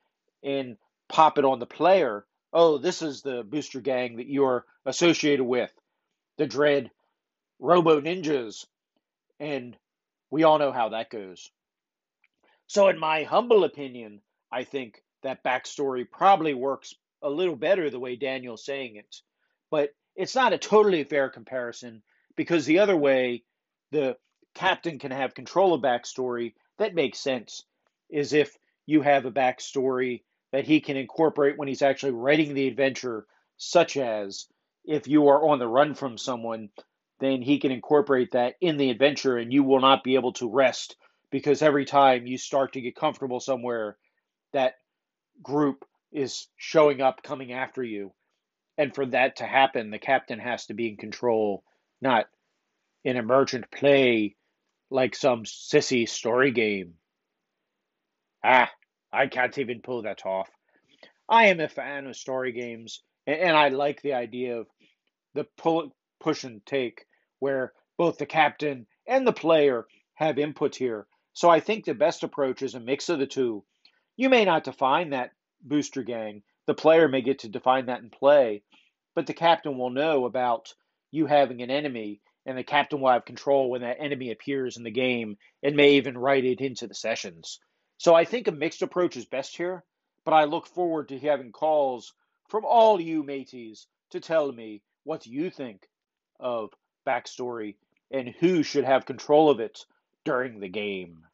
and 0.42 0.76
pop 1.08 1.38
it 1.38 1.44
on 1.44 1.58
the 1.58 1.66
player. 1.66 2.26
Oh, 2.52 2.78
this 2.78 3.02
is 3.02 3.22
the 3.22 3.42
booster 3.42 3.80
gang 3.80 4.16
that 4.16 4.28
you're 4.28 4.64
associated 4.86 5.44
with, 5.44 5.70
the 6.38 6.46
Dread 6.46 6.90
Robo 7.58 8.00
Ninjas. 8.00 8.66
And 9.40 9.76
we 10.30 10.44
all 10.44 10.58
know 10.58 10.72
how 10.72 10.90
that 10.90 11.10
goes. 11.10 11.50
So, 12.66 12.88
in 12.88 12.98
my 12.98 13.24
humble 13.24 13.64
opinion, 13.64 14.20
I 14.52 14.64
think 14.64 15.02
that 15.22 15.44
backstory 15.44 16.08
probably 16.08 16.54
works 16.54 16.94
a 17.22 17.30
little 17.30 17.56
better 17.56 17.90
the 17.90 17.98
way 17.98 18.16
Daniel's 18.16 18.64
saying 18.64 18.96
it. 18.96 19.16
But 19.70 19.90
it's 20.16 20.34
not 20.34 20.52
a 20.52 20.58
totally 20.58 21.04
fair 21.04 21.28
comparison 21.28 22.02
because 22.36 22.66
the 22.66 22.80
other 22.80 22.96
way, 22.96 23.44
the 23.90 24.16
captain 24.54 24.98
can 24.98 25.10
have 25.10 25.34
control 25.34 25.74
of 25.74 25.82
backstory 25.82 26.54
that 26.78 26.94
makes 26.94 27.18
sense 27.18 27.64
is 28.10 28.32
if 28.32 28.56
you 28.86 29.02
have 29.02 29.24
a 29.24 29.32
backstory 29.32 30.22
that 30.52 30.66
he 30.66 30.80
can 30.80 30.96
incorporate 30.96 31.58
when 31.58 31.68
he's 31.68 31.82
actually 31.82 32.12
writing 32.12 32.54
the 32.54 32.68
adventure, 32.68 33.26
such 33.56 33.96
as 33.96 34.46
if 34.84 35.08
you 35.08 35.28
are 35.28 35.48
on 35.48 35.58
the 35.58 35.68
run 35.68 35.94
from 35.94 36.18
someone, 36.18 36.68
then 37.20 37.42
he 37.42 37.58
can 37.58 37.72
incorporate 37.72 38.32
that 38.32 38.54
in 38.60 38.76
the 38.76 38.90
adventure 38.90 39.36
and 39.36 39.52
you 39.52 39.62
will 39.62 39.80
not 39.80 40.04
be 40.04 40.14
able 40.16 40.32
to 40.32 40.50
rest 40.50 40.96
because 41.30 41.62
every 41.62 41.84
time 41.84 42.26
you 42.26 42.36
start 42.36 42.72
to 42.72 42.80
get 42.80 42.94
comfortable 42.96 43.40
somewhere, 43.40 43.96
that 44.52 44.74
group 45.42 45.84
is 46.12 46.48
showing 46.56 47.00
up, 47.00 47.22
coming 47.22 47.52
after 47.52 47.82
you. 47.82 48.12
And 48.76 48.94
for 48.94 49.06
that 49.06 49.36
to 49.36 49.44
happen, 49.44 49.90
the 49.90 49.98
captain 49.98 50.38
has 50.38 50.66
to 50.66 50.74
be 50.74 50.88
in 50.88 50.96
control, 50.96 51.62
not 52.00 52.26
an 53.04 53.16
emergent 53.16 53.70
play 53.70 54.36
like 54.90 55.14
some 55.14 55.44
sissy 55.44 56.08
story 56.08 56.50
game. 56.50 56.94
Ah, 58.44 58.70
I 59.12 59.26
can't 59.28 59.56
even 59.58 59.80
pull 59.80 60.02
that 60.02 60.26
off. 60.26 60.48
I 61.28 61.46
am 61.46 61.60
a 61.60 61.68
fan 61.68 62.06
of 62.06 62.16
story 62.16 62.52
games, 62.52 63.02
and 63.26 63.56
I 63.56 63.68
like 63.68 64.02
the 64.02 64.14
idea 64.14 64.58
of 64.58 64.66
the 65.34 65.44
pull, 65.56 65.94
push 66.20 66.44
and 66.44 66.64
take, 66.66 67.06
where 67.38 67.72
both 67.96 68.18
the 68.18 68.26
captain 68.26 68.86
and 69.06 69.26
the 69.26 69.32
player 69.32 69.86
have 70.14 70.38
input 70.38 70.74
here. 70.74 71.06
So 71.32 71.48
I 71.48 71.60
think 71.60 71.84
the 71.84 71.94
best 71.94 72.22
approach 72.22 72.62
is 72.62 72.74
a 72.74 72.80
mix 72.80 73.08
of 73.08 73.18
the 73.18 73.26
two. 73.26 73.64
You 74.16 74.28
may 74.28 74.44
not 74.44 74.64
define 74.64 75.10
that 75.10 75.30
booster 75.62 76.02
gang, 76.02 76.42
the 76.66 76.74
player 76.74 77.08
may 77.08 77.20
get 77.20 77.40
to 77.40 77.48
define 77.48 77.86
that 77.86 78.00
in 78.00 78.10
play, 78.10 78.62
but 79.14 79.26
the 79.26 79.34
captain 79.34 79.78
will 79.78 79.90
know 79.90 80.24
about 80.24 80.74
you 81.10 81.26
having 81.26 81.62
an 81.62 81.70
enemy, 81.70 82.20
and 82.46 82.58
the 82.58 82.64
captain 82.64 83.00
will 83.00 83.10
have 83.10 83.24
control 83.24 83.70
when 83.70 83.82
that 83.82 84.00
enemy 84.00 84.30
appears 84.30 84.76
in 84.76 84.82
the 84.82 84.90
game 84.90 85.36
and 85.62 85.76
may 85.76 85.94
even 85.94 86.18
write 86.18 86.44
it 86.44 86.60
into 86.60 86.86
the 86.86 86.94
sessions. 86.94 87.58
So 87.98 88.14
I 88.14 88.24
think 88.24 88.48
a 88.48 88.52
mixed 88.52 88.82
approach 88.82 89.16
is 89.16 89.24
best 89.24 89.56
here, 89.56 89.84
but 90.24 90.34
I 90.34 90.44
look 90.44 90.66
forward 90.66 91.08
to 91.08 91.18
having 91.18 91.52
calls 91.52 92.12
from 92.48 92.64
all 92.64 93.00
you 93.00 93.22
mateys 93.22 93.86
to 94.10 94.20
tell 94.20 94.50
me 94.50 94.82
what 95.04 95.26
you 95.26 95.50
think 95.50 95.88
of 96.40 96.70
backstory 97.06 97.76
and 98.10 98.28
who 98.40 98.62
should 98.62 98.84
have 98.84 99.06
control 99.06 99.50
of 99.50 99.60
it 99.60 99.84
during 100.24 100.60
the 100.60 100.68
game. 100.68 101.24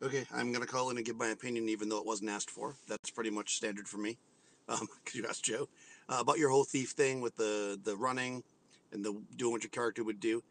Okay, 0.00 0.24
I'm 0.32 0.52
going 0.52 0.64
to 0.64 0.72
call 0.72 0.90
in 0.90 0.96
and 0.96 1.04
give 1.04 1.16
my 1.18 1.30
opinion, 1.30 1.68
even 1.68 1.88
though 1.88 1.98
it 1.98 2.06
wasn't 2.06 2.30
asked 2.30 2.50
for. 2.50 2.76
That's 2.86 3.10
pretty 3.10 3.30
much 3.30 3.56
standard 3.56 3.88
for 3.88 3.98
me, 3.98 4.16
um, 4.68 4.86
you 5.12 5.26
asked 5.28 5.44
Joe 5.44 5.68
uh, 6.08 6.18
about 6.20 6.38
your 6.38 6.50
whole 6.50 6.62
thief 6.62 6.90
thing 6.90 7.20
with 7.20 7.36
the 7.36 7.78
the 7.82 7.96
running 7.96 8.44
and 8.92 9.04
the 9.04 9.20
doing 9.36 9.52
what 9.52 9.64
your 9.64 9.70
character 9.70 10.04
would 10.04 10.20
do. 10.20 10.44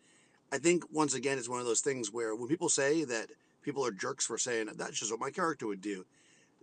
I 0.52 0.58
think 0.58 0.84
once 0.92 1.14
again, 1.14 1.38
it's 1.38 1.48
one 1.48 1.62
of 1.62 1.66
those 1.66 1.80
things 1.80 2.12
where 2.12 2.36
when 2.36 2.50
people 2.50 2.68
say 2.68 3.06
that 3.06 3.30
people 3.62 3.86
are 3.86 3.92
jerks 3.92 4.26
for 4.26 4.38
saying 4.38 4.68
that's 4.76 5.00
just 5.00 5.12
what 5.12 5.20
my 5.20 5.32
character 5.32 5.66
would 5.66 5.82
do, 5.82 6.06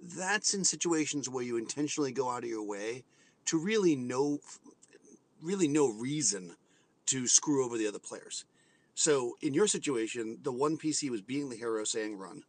that's 0.02 0.52
in 0.52 0.64
situations 0.64 1.26
where 1.26 1.44
you 1.44 1.56
intentionally 1.56 2.12
go 2.12 2.30
out 2.30 2.44
of 2.44 2.50
your 2.50 2.66
way 2.66 3.04
to 3.46 3.58
really 3.58 3.96
no, 3.96 4.40
really 5.42 5.68
no 5.68 5.88
reason 5.88 6.56
to 7.06 7.26
screw 7.26 7.64
over 7.64 7.78
the 7.78 7.86
other 7.86 7.98
players. 7.98 8.44
So 8.94 9.36
in 9.40 9.54
your 9.54 9.66
situation, 9.66 10.38
the 10.42 10.52
one 10.52 10.76
PC 10.76 11.10
was 11.10 11.20
being 11.20 11.48
the 11.48 11.56
hero 11.56 11.84
saying 11.84 12.16
run 12.16 12.44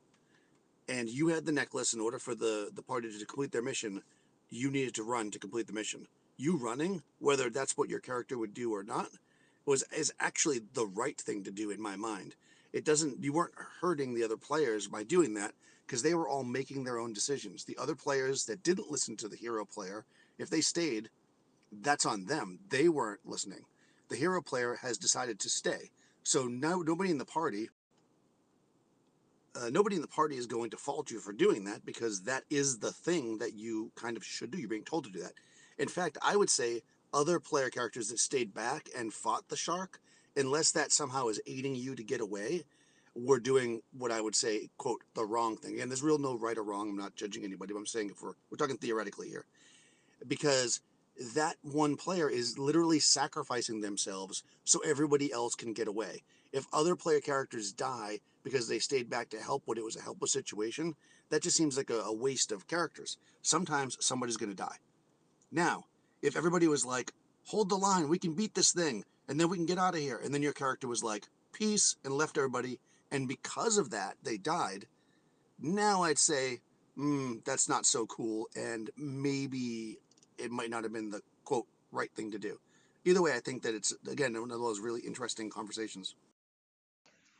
and 0.87 1.09
you 1.09 1.29
had 1.29 1.45
the 1.45 1.51
necklace 1.51 1.93
in 1.93 2.01
order 2.01 2.19
for 2.19 2.35
the, 2.35 2.69
the 2.73 2.81
party 2.81 3.09
to 3.11 3.25
complete 3.25 3.51
their 3.51 3.61
mission, 3.61 4.01
you 4.49 4.69
needed 4.69 4.93
to 4.95 5.03
run 5.03 5.31
to 5.31 5.39
complete 5.39 5.67
the 5.67 5.73
mission. 5.73 6.07
You 6.37 6.57
running, 6.57 7.01
whether 7.19 7.49
that's 7.49 7.77
what 7.77 7.89
your 7.89 7.99
character 7.99 8.37
would 8.37 8.53
do 8.53 8.73
or 8.73 8.83
not, 8.83 9.09
was 9.65 9.83
is 9.95 10.13
actually 10.19 10.61
the 10.73 10.85
right 10.85 11.19
thing 11.19 11.43
to 11.43 11.51
do 11.51 11.71
in 11.71 11.81
my 11.81 11.95
mind. 11.95 12.35
It 12.73 12.85
doesn't 12.85 13.23
you 13.23 13.33
weren't 13.33 13.53
hurting 13.81 14.13
the 14.13 14.23
other 14.23 14.37
players 14.37 14.87
by 14.87 15.03
doing 15.03 15.33
that 15.35 15.53
because 15.85 16.03
they 16.03 16.13
were 16.13 16.27
all 16.27 16.43
making 16.43 16.83
their 16.83 16.99
own 16.99 17.13
decisions. 17.13 17.63
The 17.63 17.77
other 17.77 17.95
players 17.95 18.45
that 18.45 18.63
didn't 18.63 18.91
listen 18.91 19.15
to 19.17 19.27
the 19.27 19.37
hero 19.37 19.65
player, 19.65 20.05
if 20.37 20.49
they 20.49 20.61
stayed, 20.61 21.09
that's 21.71 22.05
on 22.05 22.25
them. 22.25 22.59
They 22.69 22.89
weren't 22.89 23.25
listening. 23.25 23.65
The 24.09 24.15
hero 24.15 24.41
player 24.41 24.77
has 24.81 24.97
decided 24.97 25.39
to 25.39 25.49
stay. 25.49 25.89
So 26.23 26.45
now 26.45 26.81
nobody 26.85 27.11
in 27.11 27.17
the 27.17 27.25
party 27.25 27.69
uh, 29.55 29.69
nobody 29.69 29.95
in 29.95 30.01
the 30.01 30.07
party 30.07 30.35
is 30.35 30.47
going 30.47 30.69
to 30.69 30.77
fault 30.77 31.11
you 31.11 31.19
for 31.19 31.33
doing 31.33 31.63
that 31.65 31.85
because 31.85 32.23
that 32.23 32.43
is 32.49 32.79
the 32.79 32.91
thing 32.91 33.37
that 33.39 33.53
you 33.53 33.91
kind 33.95 34.17
of 34.17 34.23
should 34.23 34.51
do. 34.51 34.57
You're 34.57 34.69
being 34.69 34.83
told 34.83 35.05
to 35.05 35.11
do 35.11 35.21
that. 35.21 35.33
In 35.77 35.87
fact, 35.87 36.17
I 36.21 36.35
would 36.35 36.49
say 36.49 36.81
other 37.13 37.39
player 37.39 37.69
characters 37.69 38.09
that 38.09 38.19
stayed 38.19 38.53
back 38.53 38.89
and 38.97 39.13
fought 39.13 39.47
the 39.49 39.55
shark, 39.55 39.99
unless 40.35 40.71
that 40.71 40.91
somehow 40.91 41.27
is 41.27 41.41
aiding 41.47 41.75
you 41.75 41.95
to 41.95 42.03
get 42.03 42.21
away, 42.21 42.63
were 43.15 43.39
doing 43.39 43.81
what 43.97 44.11
I 44.11 44.19
would 44.19 44.35
say, 44.35 44.69
quote, 44.77 45.01
the 45.13 45.25
wrong 45.25 45.55
thing. 45.55 45.79
And 45.79 45.89
there's 45.89 46.03
real 46.03 46.17
no 46.17 46.37
right 46.37 46.57
or 46.57 46.63
wrong. 46.63 46.89
I'm 46.89 46.97
not 46.97 47.15
judging 47.15 47.45
anybody, 47.45 47.73
but 47.73 47.79
I'm 47.79 47.85
saying 47.85 48.09
if 48.09 48.21
we're, 48.21 48.33
we're 48.49 48.57
talking 48.57 48.77
theoretically 48.77 49.29
here. 49.29 49.45
Because 50.27 50.81
that 51.35 51.55
one 51.61 51.95
player 51.95 52.29
is 52.29 52.59
literally 52.59 52.99
sacrificing 52.99 53.79
themselves 53.79 54.43
so 54.65 54.79
everybody 54.85 55.31
else 55.31 55.55
can 55.55 55.71
get 55.71 55.87
away. 55.87 56.23
If 56.55 56.67
other 56.71 56.95
player 56.95 57.19
characters 57.19 57.73
die, 57.73 58.21
because 58.41 58.69
they 58.69 58.79
stayed 58.79 59.09
back 59.09 59.27
to 59.31 59.41
help 59.41 59.63
when 59.65 59.77
it 59.77 59.83
was 59.83 59.97
a 59.97 60.01
helpless 60.01 60.31
situation, 60.31 60.95
that 61.29 61.43
just 61.43 61.57
seems 61.57 61.75
like 61.75 61.89
a, 61.89 61.99
a 61.99 62.13
waste 62.13 62.53
of 62.53 62.65
characters. 62.65 63.17
Sometimes 63.41 63.97
somebody's 63.99 64.37
going 64.37 64.51
to 64.51 64.55
die. 64.55 64.77
Now, 65.51 65.83
if 66.21 66.37
everybody 66.37 66.69
was 66.69 66.85
like, 66.85 67.11
hold 67.43 67.67
the 67.67 67.75
line, 67.75 68.07
we 68.07 68.19
can 68.19 68.35
beat 68.35 68.55
this 68.55 68.71
thing, 68.71 69.03
and 69.27 69.37
then 69.37 69.49
we 69.49 69.57
can 69.57 69.65
get 69.65 69.77
out 69.77 69.95
of 69.95 69.99
here, 69.99 70.21
and 70.23 70.33
then 70.33 70.41
your 70.41 70.53
character 70.53 70.87
was 70.87 71.03
like, 71.03 71.27
peace, 71.51 71.97
and 72.05 72.13
left 72.13 72.37
everybody, 72.37 72.79
and 73.11 73.27
because 73.27 73.77
of 73.77 73.89
that, 73.89 74.15
they 74.23 74.37
died, 74.37 74.85
now 75.59 76.03
I'd 76.03 76.17
say, 76.17 76.61
mm, 76.97 77.43
that's 77.43 77.67
not 77.67 77.85
so 77.85 78.05
cool, 78.05 78.47
and 78.55 78.89
maybe 78.95 79.97
it 80.37 80.51
might 80.51 80.69
not 80.69 80.83
have 80.83 80.93
been 80.93 81.09
the 81.09 81.21
quote 81.43 81.67
right 81.91 82.11
thing 82.15 82.31
to 82.31 82.39
do. 82.39 82.61
Either 83.03 83.21
way, 83.21 83.33
I 83.33 83.41
think 83.41 83.61
that 83.63 83.75
it's, 83.75 83.93
again, 84.09 84.39
one 84.39 84.51
of 84.51 84.61
those 84.61 84.79
really 84.79 85.01
interesting 85.01 85.49
conversations. 85.49 86.15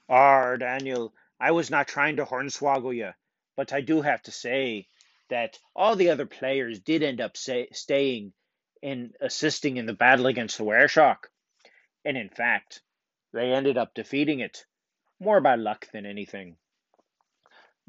Ah, 0.08 0.56
Daniel, 0.56 1.14
I 1.40 1.52
was 1.52 1.72
not 1.72 1.88
trying 1.88 2.18
to 2.18 2.26
hornswoggle 2.26 2.96
you, 2.96 3.12
but 3.56 3.74
I 3.74 3.82
do 3.82 4.02
have 4.02 4.22
to 4.24 4.32
say 4.32 4.88
that 5.30 5.58
all 5.76 5.96
the 5.96 6.10
other 6.10 6.26
players 6.26 6.80
did 6.80 7.02
end 7.02 7.20
up 7.20 7.36
say, 7.36 7.70
staying 7.72 8.34
and 8.84 9.16
assisting 9.20 9.78
in 9.78 9.88
the 9.88 9.94
battle 9.94 10.28
against 10.28 10.58
the 10.58 10.64
Wereshark. 10.64 11.30
And 12.04 12.18
in 12.18 12.30
fact, 12.30 12.82
they 13.34 13.52
ended 13.52 13.78
up 13.78 13.96
defeating 13.96 14.42
it, 14.42 14.66
more 15.20 15.42
by 15.42 15.56
luck 15.56 15.88
than 15.92 16.06
anything. 16.06 16.58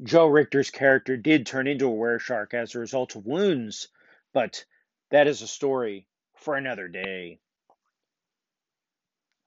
Joe 0.01 0.27
Richter's 0.27 0.71
character 0.71 1.17
did 1.17 1.45
turn 1.45 1.67
into 1.67 1.87
a 1.87 1.95
Wereshark 1.95 2.53
as 2.53 2.73
a 2.73 2.79
result 2.79 3.15
of 3.15 3.25
wounds, 3.25 3.89
but 4.33 4.65
that 5.11 5.27
is 5.27 5.41
a 5.41 5.47
story 5.47 6.07
for 6.35 6.55
another 6.55 6.87
day. 6.87 7.39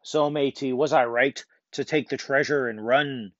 So, 0.03 0.31
matey, 0.31 0.73
was 0.73 0.93
I 0.93 1.05
right 1.05 1.45
to 1.73 1.85
take 1.85 2.09
the 2.09 2.17
treasure 2.17 2.69
and 2.69 2.85
run. 2.85 3.33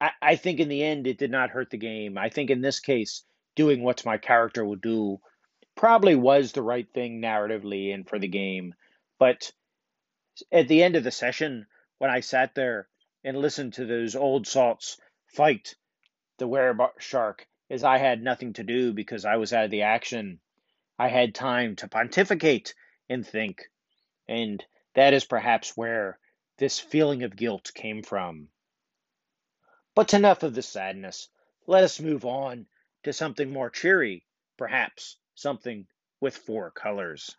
I, 0.00 0.10
I 0.20 0.36
think 0.36 0.60
in 0.60 0.68
the 0.68 0.82
end 0.82 1.06
it 1.06 1.18
did 1.18 1.30
not 1.30 1.50
hurt 1.50 1.70
the 1.70 1.78
game. 1.78 2.18
I 2.18 2.28
think 2.28 2.50
in 2.50 2.60
this 2.60 2.80
case, 2.80 3.22
doing 3.54 3.82
what 3.82 4.04
my 4.04 4.18
character 4.18 4.64
would 4.64 4.80
do 4.82 5.18
probably 5.74 6.14
was 6.14 6.52
the 6.52 6.62
right 6.62 6.86
thing 6.92 7.20
narratively 7.20 7.92
and 7.92 8.08
for 8.08 8.18
the 8.18 8.28
game. 8.28 8.74
But 9.18 9.50
at 10.52 10.68
the 10.68 10.82
end 10.82 10.96
of 10.96 11.04
the 11.04 11.10
session, 11.10 11.66
when 11.98 12.10
I 12.10 12.20
sat 12.20 12.54
there 12.54 12.88
and 13.24 13.38
listened 13.38 13.74
to 13.74 13.86
those 13.86 14.14
old 14.14 14.46
salts 14.46 14.98
fight 15.28 15.74
the 16.38 16.46
were 16.46 16.76
shark, 16.98 17.46
as 17.70 17.82
I 17.82 17.98
had 17.98 18.22
nothing 18.22 18.52
to 18.54 18.62
do 18.62 18.92
because 18.92 19.24
I 19.24 19.36
was 19.36 19.52
out 19.52 19.64
of 19.64 19.70
the 19.70 19.82
action, 19.82 20.38
I 20.98 21.08
had 21.08 21.34
time 21.34 21.76
to 21.76 21.88
pontificate 21.88 22.74
and 23.08 23.26
think. 23.26 23.62
And 24.28 24.64
that 24.94 25.14
is 25.14 25.24
perhaps 25.24 25.76
where 25.76 26.18
this 26.58 26.78
feeling 26.78 27.22
of 27.22 27.36
guilt 27.36 27.70
came 27.74 28.02
from. 28.02 28.48
But 29.94 30.14
enough 30.14 30.42
of 30.42 30.54
the 30.54 30.62
sadness. 30.62 31.28
Let 31.66 31.84
us 31.84 32.00
move 32.00 32.24
on 32.24 32.66
to 33.04 33.12
something 33.12 33.50
more 33.50 33.70
cheery, 33.70 34.24
perhaps 34.56 35.16
something 35.34 35.86
with 36.20 36.36
four 36.36 36.70
colors. 36.70 37.34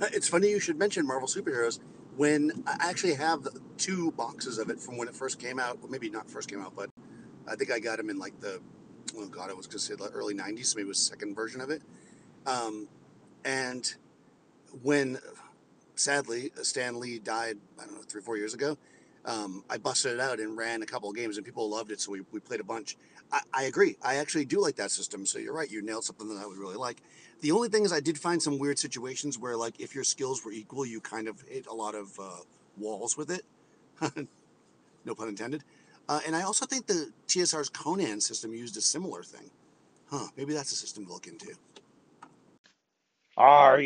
It's 0.00 0.28
funny 0.28 0.50
you 0.50 0.60
should 0.60 0.78
mention 0.78 1.06
Marvel 1.06 1.28
superheroes 1.28 1.78
when 2.16 2.64
I 2.66 2.76
actually 2.80 3.14
have 3.14 3.46
two 3.76 4.12
boxes 4.12 4.58
of 4.58 4.70
it 4.70 4.80
from 4.80 4.96
when 4.96 5.08
it 5.08 5.14
first 5.14 5.38
came 5.38 5.58
out. 5.58 5.80
Well, 5.80 5.90
maybe 5.90 6.10
not 6.10 6.30
first 6.30 6.50
came 6.50 6.60
out, 6.60 6.74
but 6.74 6.90
I 7.46 7.56
think 7.56 7.70
I 7.70 7.78
got 7.78 7.98
them 7.98 8.10
in 8.10 8.18
like 8.18 8.38
the 8.40 8.60
oh 9.16 9.26
god, 9.26 9.50
it 9.50 9.56
was 9.56 9.68
say 9.82 9.94
the 9.94 10.08
early 10.10 10.34
'90s, 10.34 10.66
so 10.66 10.76
maybe 10.76 10.86
it 10.86 10.88
was 10.88 10.98
second 10.98 11.34
version 11.34 11.60
of 11.60 11.70
it. 11.70 11.82
Um, 12.46 12.88
and 13.44 13.94
when 14.82 15.18
sadly 15.94 16.50
Stan 16.62 16.98
Lee 17.00 17.18
died, 17.18 17.58
I 17.80 17.84
don't 17.84 17.94
know, 17.94 18.02
three 18.02 18.20
or 18.20 18.22
four 18.22 18.36
years 18.36 18.54
ago, 18.54 18.76
um, 19.24 19.64
I 19.70 19.78
busted 19.78 20.12
it 20.12 20.20
out 20.20 20.38
and 20.38 20.56
ran 20.56 20.82
a 20.82 20.86
couple 20.86 21.08
of 21.08 21.16
games, 21.16 21.36
and 21.36 21.46
people 21.46 21.68
loved 21.68 21.90
it, 21.90 22.00
so 22.00 22.12
we, 22.12 22.22
we 22.30 22.40
played 22.40 22.60
a 22.60 22.64
bunch. 22.64 22.96
I, 23.32 23.40
I 23.52 23.62
agree. 23.64 23.96
I 24.02 24.16
actually 24.16 24.44
do 24.44 24.60
like 24.60 24.76
that 24.76 24.90
system. 24.90 25.24
So 25.24 25.38
you're 25.38 25.54
right. 25.54 25.70
You 25.70 25.82
nailed 25.82 26.04
something 26.04 26.28
that 26.28 26.42
I 26.42 26.46
would 26.46 26.58
really 26.58 26.76
like. 26.76 27.00
The 27.40 27.52
only 27.52 27.68
thing 27.68 27.84
is, 27.84 27.92
I 27.92 28.00
did 28.00 28.18
find 28.18 28.42
some 28.42 28.58
weird 28.58 28.78
situations 28.78 29.38
where, 29.38 29.56
like, 29.56 29.80
if 29.80 29.94
your 29.94 30.04
skills 30.04 30.44
were 30.44 30.52
equal, 30.52 30.84
you 30.84 31.00
kind 31.00 31.26
of 31.26 31.40
hit 31.42 31.66
a 31.66 31.74
lot 31.74 31.94
of 31.94 32.18
uh, 32.18 32.36
walls 32.76 33.16
with 33.16 33.30
it. 33.30 33.44
no 35.04 35.14
pun 35.14 35.28
intended. 35.28 35.64
Uh, 36.08 36.20
and 36.26 36.36
I 36.36 36.42
also 36.42 36.66
think 36.66 36.86
the 36.86 37.10
TSR's 37.28 37.70
Conan 37.70 38.20
system 38.20 38.52
used 38.54 38.76
a 38.76 38.82
similar 38.82 39.22
thing. 39.22 39.50
Huh? 40.10 40.28
Maybe 40.36 40.52
that's 40.52 40.72
a 40.72 40.76
system 40.76 41.06
to 41.06 41.12
look 41.12 41.26
into. 41.26 41.46
You 41.46 41.54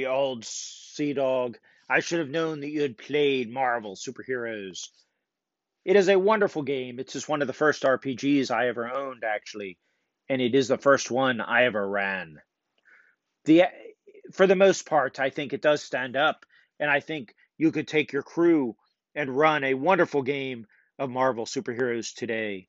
old 0.06 0.44
sea 0.44 1.12
dog. 1.12 1.58
I 1.88 2.00
should 2.00 2.18
have 2.18 2.28
known 2.28 2.60
that 2.60 2.70
you 2.70 2.82
had 2.82 2.98
played 2.98 3.50
Marvel 3.50 3.96
superheroes. 3.96 4.88
It 5.84 5.96
is 5.96 6.08
a 6.08 6.18
wonderful 6.18 6.62
game. 6.62 6.98
It's 6.98 7.14
just 7.14 7.28
one 7.28 7.40
of 7.40 7.46
the 7.48 7.54
first 7.54 7.82
RPGs 7.82 8.50
I 8.50 8.68
ever 8.68 8.92
owned, 8.92 9.24
actually, 9.24 9.78
and 10.28 10.42
it 10.42 10.54
is 10.54 10.68
the 10.68 10.76
first 10.76 11.10
one 11.10 11.40
I 11.40 11.64
ever 11.64 11.88
ran. 11.88 12.42
The 13.46 13.64
for 14.34 14.46
the 14.46 14.54
most 14.56 14.84
part, 14.84 15.18
I 15.18 15.30
think 15.30 15.52
it 15.52 15.62
does 15.62 15.82
stand 15.82 16.14
up, 16.16 16.44
and 16.78 16.90
I 16.90 17.00
think 17.00 17.34
you 17.56 17.72
could 17.72 17.88
take 17.88 18.12
your 18.12 18.22
crew 18.22 18.76
and 19.14 19.36
run 19.36 19.64
a 19.64 19.74
wonderful 19.74 20.22
game 20.22 20.66
of 20.98 21.10
Marvel 21.10 21.46
superheroes 21.46 22.14
today. 22.14 22.68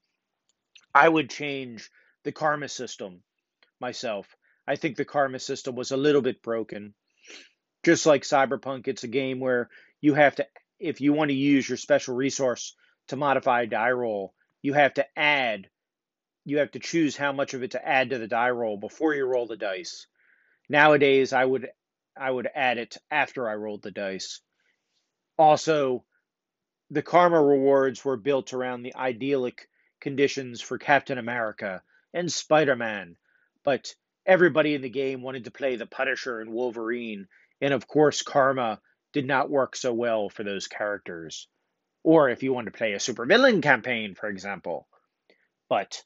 I 0.96 1.10
would 1.10 1.30
change 1.30 1.90
the 2.24 2.32
karma 2.32 2.70
system 2.70 3.22
myself. 3.82 4.36
I 4.66 4.78
think 4.78 4.96
the 4.96 5.06
karma 5.06 5.40
system 5.40 5.76
was 5.76 5.92
a 5.92 5.98
little 5.98 6.22
bit 6.22 6.42
broken. 6.42 6.94
Just 7.84 8.06
like 8.06 8.24
Cyberpunk, 8.24 8.88
it's 8.88 9.04
a 9.04 9.08
game 9.08 9.40
where 9.40 9.70
you 10.02 10.14
have 10.14 10.36
to, 10.36 10.48
if 10.80 11.02
you 11.02 11.14
want 11.14 11.30
to 11.30 11.36
use 11.36 11.68
your 11.68 11.78
special 11.78 12.16
resource 12.16 12.76
to 13.08 13.16
modify 13.16 13.64
a 13.64 13.68
die 13.68 13.92
roll, 13.92 14.34
you 14.62 14.74
have 14.74 14.94
to 14.96 15.06
add, 15.18 15.70
you 16.46 16.58
have 16.58 16.72
to 16.72 16.80
choose 16.80 17.16
how 17.16 17.32
much 17.32 17.54
of 17.54 17.64
it 17.64 17.72
to 17.72 17.88
add 17.88 18.10
to 18.10 18.18
the 18.18 18.28
die 18.28 18.50
roll 18.50 18.78
before 18.78 19.14
you 19.14 19.26
roll 19.26 19.48
the 19.48 19.58
dice. 19.58 20.08
Nowadays, 20.68 21.34
I 21.34 21.46
would 21.46 21.70
I 22.18 22.30
would 22.30 22.50
add 22.54 22.78
it 22.78 22.98
after 23.10 23.48
I 23.48 23.56
rolled 23.56 23.82
the 23.82 23.92
dice. 23.92 24.42
Also, 25.38 26.04
the 26.90 27.02
karma 27.02 27.42
rewards 27.42 28.04
were 28.04 28.18
built 28.18 28.54
around 28.54 28.84
the 28.84 28.96
idyllic 28.96 29.70
conditions 30.02 30.60
for 30.60 30.78
Captain 30.78 31.18
America 31.18 31.82
and 32.14 32.32
Spider 32.32 32.76
Man, 32.76 33.16
but 33.64 33.96
everybody 34.26 34.76
in 34.76 34.82
the 34.82 34.90
game 34.90 35.22
wanted 35.22 35.46
to 35.46 35.52
play 35.52 35.76
the 35.76 35.86
Punisher 35.86 36.42
and 36.42 36.52
Wolverine, 36.52 37.28
and 37.62 37.74
of 37.74 37.88
course, 37.88 38.22
karma 38.22 38.80
did 39.14 39.26
not 39.26 39.50
work 39.50 39.76
so 39.76 39.94
well 39.94 40.30
for 40.30 40.44
those 40.44 40.68
characters. 40.68 41.48
Or 42.04 42.30
if 42.30 42.44
you 42.44 42.54
want 42.54 42.66
to 42.66 42.72
play 42.72 42.94
a 42.94 42.98
supervillain 42.98 43.62
campaign, 43.62 44.16
for 44.16 44.30
example. 44.30 44.88
But 45.68 46.02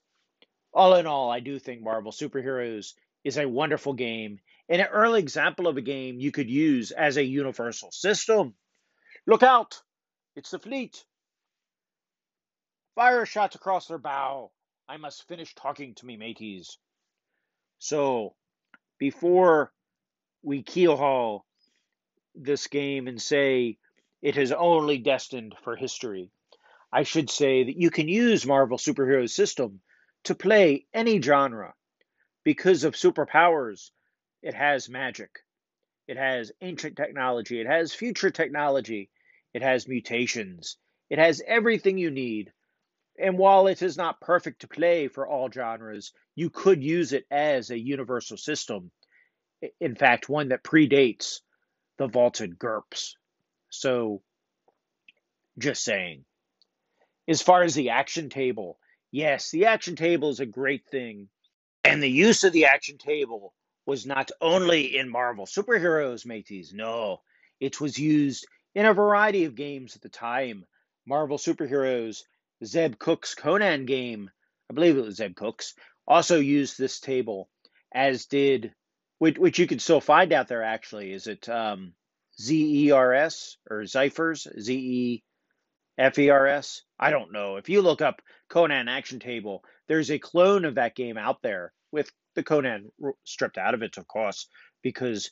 all 0.74 0.96
in 0.96 1.06
all, 1.06 1.30
I 1.30 1.40
do 1.40 1.60
think 1.60 1.82
Marvel 1.82 2.12
Superheroes 2.12 2.94
is 3.24 3.38
a 3.38 3.48
wonderful 3.48 3.94
game 3.94 4.40
and 4.70 4.82
an 4.82 4.88
early 4.88 5.20
example 5.20 5.68
of 5.68 5.78
a 5.78 5.82
game 5.82 6.20
you 6.20 6.32
could 6.32 6.50
use 6.50 6.92
as 6.92 7.18
a 7.18 7.24
universal 7.24 7.92
system. 7.92 8.56
Look 9.28 9.44
out! 9.44 9.82
It's 10.36 10.52
the 10.52 10.60
fleet! 10.60 11.04
Fire 12.96 13.26
shots 13.26 13.56
across 13.56 13.88
their 13.88 13.98
bow. 13.98 14.52
I 14.88 14.98
must 14.98 15.28
finish 15.28 15.54
talking 15.56 15.96
to 15.96 16.06
me 16.06 16.18
mateys. 16.18 16.78
So, 17.80 18.36
before 19.00 19.72
we 20.44 20.62
keelhaul 20.62 21.42
this 22.36 22.68
game 22.68 23.08
and 23.08 23.22
say 23.22 23.78
it 24.22 24.38
is 24.38 24.52
only 24.52 24.98
destined 24.98 25.56
for 25.64 25.76
history. 25.76 26.30
I 26.92 27.04
should 27.04 27.30
say 27.30 27.64
that 27.64 27.80
you 27.80 27.90
can 27.90 28.08
use 28.08 28.46
Marvel 28.46 28.78
Superheroes 28.78 29.32
system 29.32 29.82
to 30.26 30.36
play 30.36 30.86
any 30.94 31.22
genre. 31.22 31.74
Because 32.44 32.84
of 32.84 32.94
superpowers, 32.94 33.92
it 34.42 34.54
has 34.54 34.90
magic. 34.90 35.40
It 36.08 36.18
has 36.18 36.52
ancient 36.62 36.98
technology. 36.98 37.62
It 37.62 37.68
has 37.68 37.94
future 37.94 38.30
technology. 38.30 39.10
It 39.54 39.62
has 39.62 39.88
mutations. 39.88 40.78
It 41.10 41.20
has 41.20 41.42
everything 41.48 41.98
you 41.98 42.12
need. 42.12 42.52
And 43.18 43.38
while 43.38 43.68
it 43.68 43.82
is 43.82 43.96
not 43.96 44.20
perfect 44.20 44.62
to 44.62 44.68
play 44.68 45.08
for 45.08 45.28
all 45.28 45.50
genres, 45.50 46.12
you 46.36 46.50
could 46.50 46.84
use 46.84 47.14
it 47.14 47.26
as 47.32 47.70
a 47.70 47.80
universal 47.80 48.38
system. 48.38 48.92
In 49.80 49.96
fact, 49.96 50.30
one 50.30 50.50
that 50.50 50.64
predates 50.64 51.40
the 51.98 52.08
vaulted 52.08 52.58
GURPS. 52.58 53.16
So, 53.70 54.22
just 55.58 55.84
saying. 55.84 56.26
As 57.28 57.42
far 57.42 57.64
as 57.64 57.74
the 57.74 57.92
action 57.92 58.30
table, 58.30 58.78
yes, 59.12 59.52
the 59.52 59.66
action 59.66 59.96
table 59.96 60.30
is 60.30 60.40
a 60.40 60.46
great 60.46 60.86
thing. 60.88 61.30
And 61.84 62.02
the 62.02 62.10
use 62.10 62.44
of 62.44 62.54
the 62.54 62.66
action 62.66 62.98
table 62.98 63.54
was 63.86 64.06
not 64.06 64.32
only 64.42 64.98
in 64.98 65.10
Marvel 65.10 65.46
superheroes, 65.46 66.26
mateys. 66.26 66.74
No, 66.74 67.22
it 67.60 67.80
was 67.82 67.98
used 67.98 68.48
in 68.76 68.86
a 68.86 68.94
variety 68.94 69.46
of 69.46 69.56
games 69.56 69.96
at 69.96 70.02
the 70.02 70.10
time. 70.10 70.66
Marvel 71.06 71.38
superheroes, 71.38 72.24
Zeb 72.64 72.98
Cook's 72.98 73.36
Conan 73.36 73.86
game, 73.86 74.30
I 74.70 74.74
believe 74.74 74.98
it 74.98 75.06
was 75.06 75.18
Zeb 75.18 75.36
Cook's, 75.36 75.74
also 76.08 76.40
used 76.40 76.78
this 76.78 77.00
table, 77.00 77.50
as 77.94 78.26
did, 78.26 78.74
which, 79.24 79.38
which 79.38 79.58
you 79.58 79.68
can 79.68 79.80
still 79.80 80.02
find 80.02 80.34
out 80.34 80.50
there 80.50 80.64
actually. 80.64 81.14
Is 81.14 81.28
it 81.28 81.48
um, 81.48 81.94
Z 82.42 82.88
E 82.88 82.92
R 82.92 83.14
S 83.14 83.56
or 83.70 83.86
Zephyr's 83.86 84.46
Z 84.60 84.74
E 84.74 85.24
F 85.98 86.20
E 86.20 86.30
R 86.30 86.46
S. 86.46 86.82
I 87.00 87.10
don't 87.10 87.32
know. 87.32 87.56
If 87.56 87.70
you 87.70 87.82
look 87.82 88.02
up 88.02 88.22
Conan 88.50 88.90
Action 88.90 89.22
Table, 89.22 89.64
there's 89.88 90.12
a 90.12 90.20
clone 90.20 90.66
of 90.66 90.76
that 90.76 90.94
game 90.94 91.18
out 91.18 91.42
there 91.42 91.72
with 91.90 92.12
the 92.36 92.44
Conan 92.44 92.92
stripped 93.24 93.58
out 93.58 93.74
of 93.74 93.82
it, 93.82 93.98
of 93.98 94.10
course, 94.10 94.50
because 94.82 95.32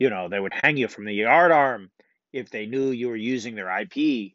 you 0.00 0.10
know 0.10 0.28
they 0.28 0.40
would 0.40 0.52
hang 0.52 0.76
you 0.76 0.88
from 0.88 1.04
the 1.04 1.14
yard 1.14 1.52
arm 1.52 1.92
if 2.32 2.50
they 2.50 2.66
knew 2.66 2.90
you 2.90 3.06
were 3.06 3.14
using 3.14 3.54
their 3.54 3.70
IP. 3.82 4.32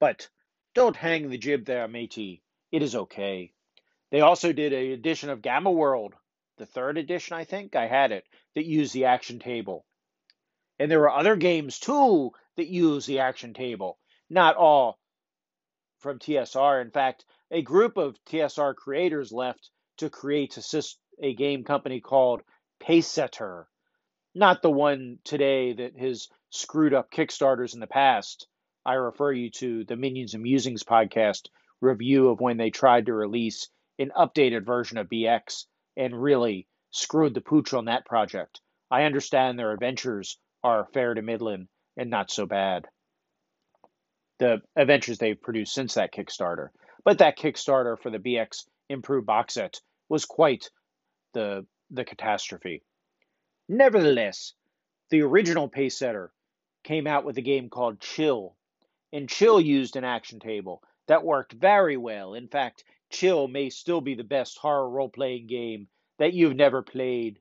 But 0.00 0.28
don't 0.74 0.96
hang 0.96 1.30
the 1.30 1.38
jib 1.38 1.64
there, 1.64 1.86
matey. 1.86 2.42
It 2.72 2.82
is 2.82 2.96
okay. 2.96 3.52
They 4.10 4.22
also 4.22 4.52
did 4.52 4.72
a 4.72 4.90
edition 4.90 5.30
of 5.30 5.40
Gamma 5.40 5.70
World, 5.70 6.14
the 6.56 6.66
third 6.66 6.98
edition, 6.98 7.36
I 7.36 7.44
think. 7.44 7.76
I 7.76 7.86
had 7.86 8.12
it 8.12 8.24
that 8.54 8.64
used 8.64 8.92
the 8.92 9.06
action 9.06 9.38
table. 9.38 9.84
And 10.78 10.90
there 10.90 11.00
were 11.00 11.10
other 11.10 11.36
games 11.36 11.78
too 11.78 12.32
that 12.56 12.68
used 12.68 13.08
the 13.08 13.20
action 13.20 13.54
table, 13.54 13.98
not 14.28 14.56
all 14.56 14.98
from 15.98 16.18
TSR. 16.18 16.82
In 16.82 16.90
fact, 16.90 17.24
a 17.50 17.62
group 17.62 17.96
of 17.96 18.22
TSR 18.24 18.74
creators 18.74 19.32
left 19.32 19.70
to 19.98 20.10
create 20.10 20.56
a, 20.56 20.82
a 21.20 21.34
game 21.34 21.64
company 21.64 22.00
called 22.00 22.42
Pacesetter, 22.80 23.66
not 24.34 24.62
the 24.62 24.70
one 24.70 25.18
today 25.24 25.72
that 25.72 25.96
has 25.98 26.28
screwed 26.50 26.94
up 26.94 27.10
Kickstarters 27.10 27.74
in 27.74 27.80
the 27.80 27.86
past. 27.86 28.46
I 28.84 28.94
refer 28.94 29.32
you 29.32 29.50
to 29.52 29.84
the 29.84 29.96
Minions 29.96 30.34
and 30.34 30.42
Musings 30.42 30.84
podcast 30.84 31.48
review 31.80 32.28
of 32.28 32.40
when 32.40 32.56
they 32.56 32.70
tried 32.70 33.06
to 33.06 33.14
release 33.14 33.68
an 33.98 34.12
updated 34.16 34.64
version 34.64 34.98
of 34.98 35.08
BX 35.08 35.64
and 35.96 36.20
really 36.20 36.66
screwed 36.90 37.34
the 37.34 37.40
pooch 37.40 37.72
on 37.74 37.86
that 37.86 38.06
project. 38.06 38.60
I 38.90 39.04
understand 39.04 39.58
their 39.58 39.72
adventures 39.72 40.38
are 40.62 40.88
fair 40.92 41.14
to 41.14 41.22
Midland 41.22 41.68
and 41.96 42.10
not 42.10 42.30
so 42.30 42.46
bad. 42.46 42.86
The 44.38 44.60
adventures 44.74 45.18
they've 45.18 45.40
produced 45.40 45.74
since 45.74 45.94
that 45.94 46.12
Kickstarter. 46.12 46.68
But 47.04 47.18
that 47.18 47.38
Kickstarter 47.38 47.98
for 47.98 48.10
the 48.10 48.18
BX 48.18 48.66
Improved 48.88 49.26
box 49.26 49.54
set 49.54 49.80
was 50.08 50.24
quite 50.24 50.70
the 51.32 51.66
the 51.90 52.04
catastrophe. 52.04 52.82
Nevertheless, 53.68 54.54
the 55.10 55.22
original 55.22 55.68
pace 55.68 55.98
setter 55.98 56.32
came 56.82 57.06
out 57.06 57.24
with 57.24 57.38
a 57.38 57.42
game 57.42 57.68
called 57.68 58.00
Chill, 58.00 58.56
and 59.12 59.28
Chill 59.28 59.60
used 59.60 59.96
an 59.96 60.04
action 60.04 60.40
table 60.40 60.82
that 61.06 61.24
worked 61.24 61.52
very 61.52 61.96
well. 61.96 62.34
In 62.34 62.48
fact, 62.48 62.84
Chill 63.10 63.48
may 63.48 63.70
still 63.70 64.00
be 64.00 64.14
the 64.14 64.24
best 64.24 64.58
horror 64.58 64.88
role 64.88 65.08
playing 65.08 65.46
game 65.46 65.88
that 66.18 66.32
you've 66.32 66.56
never 66.56 66.82
played 66.82 67.40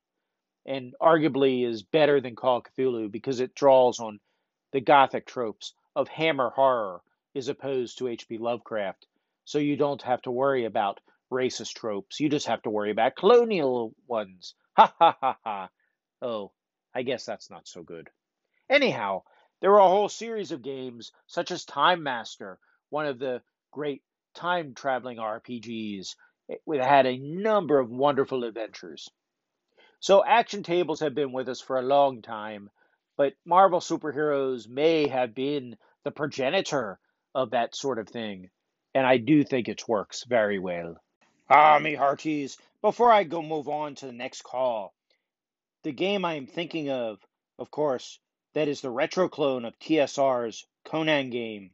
and 0.66 0.96
arguably 1.02 1.66
is 1.66 1.84
better 1.84 2.20
than 2.20 2.36
Call 2.36 2.58
of 2.58 2.64
Cthulhu 2.64 3.12
because 3.12 3.40
it 3.40 3.56
draws 3.56 4.00
on 4.00 4.20
the 4.72 4.82
gothic 4.82 5.26
tropes 5.26 5.74
of 5.96 6.08
Hammer 6.08 6.50
horror 6.50 7.02
as 7.36 7.48
opposed 7.48 7.98
to 7.98 8.08
H.P. 8.08 8.38
Lovecraft, 8.38 9.06
So 9.44 9.60
you 9.60 9.76
don't 9.76 10.02
have 10.02 10.22
to 10.24 10.32
worry 10.32 10.66
about 10.66 11.00
racist 11.32 11.74
tropes. 11.74 12.20
You 12.20 12.30
just 12.30 12.48
have 12.48 12.62
to 12.64 12.70
worry 12.70 12.92
about 12.92 13.16
colonial 13.16 13.94
ones. 14.08 14.56
Ha 14.78 14.94
ha 15.00 15.18
ha 15.22 15.38
ha. 15.44 15.70
Oh, 16.22 16.52
I 16.94 17.04
guess 17.04 17.26
that's 17.26 17.50
not 17.50 17.68
so 17.68 17.84
good. 17.84 18.10
Anyhow, 18.70 19.24
there 19.62 19.72
were 19.72 19.78
a 19.78 19.88
whole 19.88 20.10
series 20.10 20.52
of 20.52 20.62
games, 20.62 21.12
such 21.28 21.52
as 21.52 21.66
Timemaster, 21.66 22.58
one 22.90 23.06
of 23.06 23.20
the 23.20 23.42
great 23.72 24.02
time 24.36 24.74
traveling 24.76 25.18
RPGs. 25.18 26.16
It 26.48 26.84
had 26.84 27.06
a 27.06 27.18
number 27.18 27.80
of 27.80 27.90
wonderful 27.90 28.44
adventures. 28.44 29.10
So, 30.00 30.24
action 30.24 30.62
tables 30.62 31.00
have 31.00 31.16
been 31.16 31.32
with 31.32 31.50
us 31.50 31.62
for 31.62 31.80
a 31.80 31.82
long 31.82 32.22
time, 32.22 32.70
but 33.18 33.34
Marvel 33.46 33.80
superheroes 33.80 34.68
may 34.68 35.08
have 35.08 35.34
been 35.34 35.78
the 36.04 36.12
progenitor 36.12 37.00
of 37.34 37.52
that 37.52 37.76
sort 37.76 37.98
of 37.98 38.08
thing, 38.08 38.50
and 38.94 39.08
I 39.08 39.18
do 39.18 39.44
think 39.44 39.68
it 39.68 39.88
works 39.88 40.24
very 40.24 40.60
well. 40.60 40.98
Ah, 41.50 41.80
me 41.80 41.96
hearties, 41.96 42.58
before 42.82 43.12
I 43.12 43.24
go 43.24 43.42
move 43.42 43.68
on 43.68 43.96
to 43.96 44.06
the 44.06 44.12
next 44.12 44.44
call, 44.44 44.94
the 45.84 45.92
game 45.92 46.26
I 46.26 46.36
am 46.36 46.48
thinking 46.48 46.90
of, 46.90 47.20
of 47.58 47.72
course, 47.72 48.20
that 48.54 48.68
is 48.68 48.82
the 48.82 48.90
retro 48.90 49.30
clone 49.30 49.66
of 49.66 49.78
TSR's 49.80 50.66
Conan 50.86 51.30
game, 51.30 51.72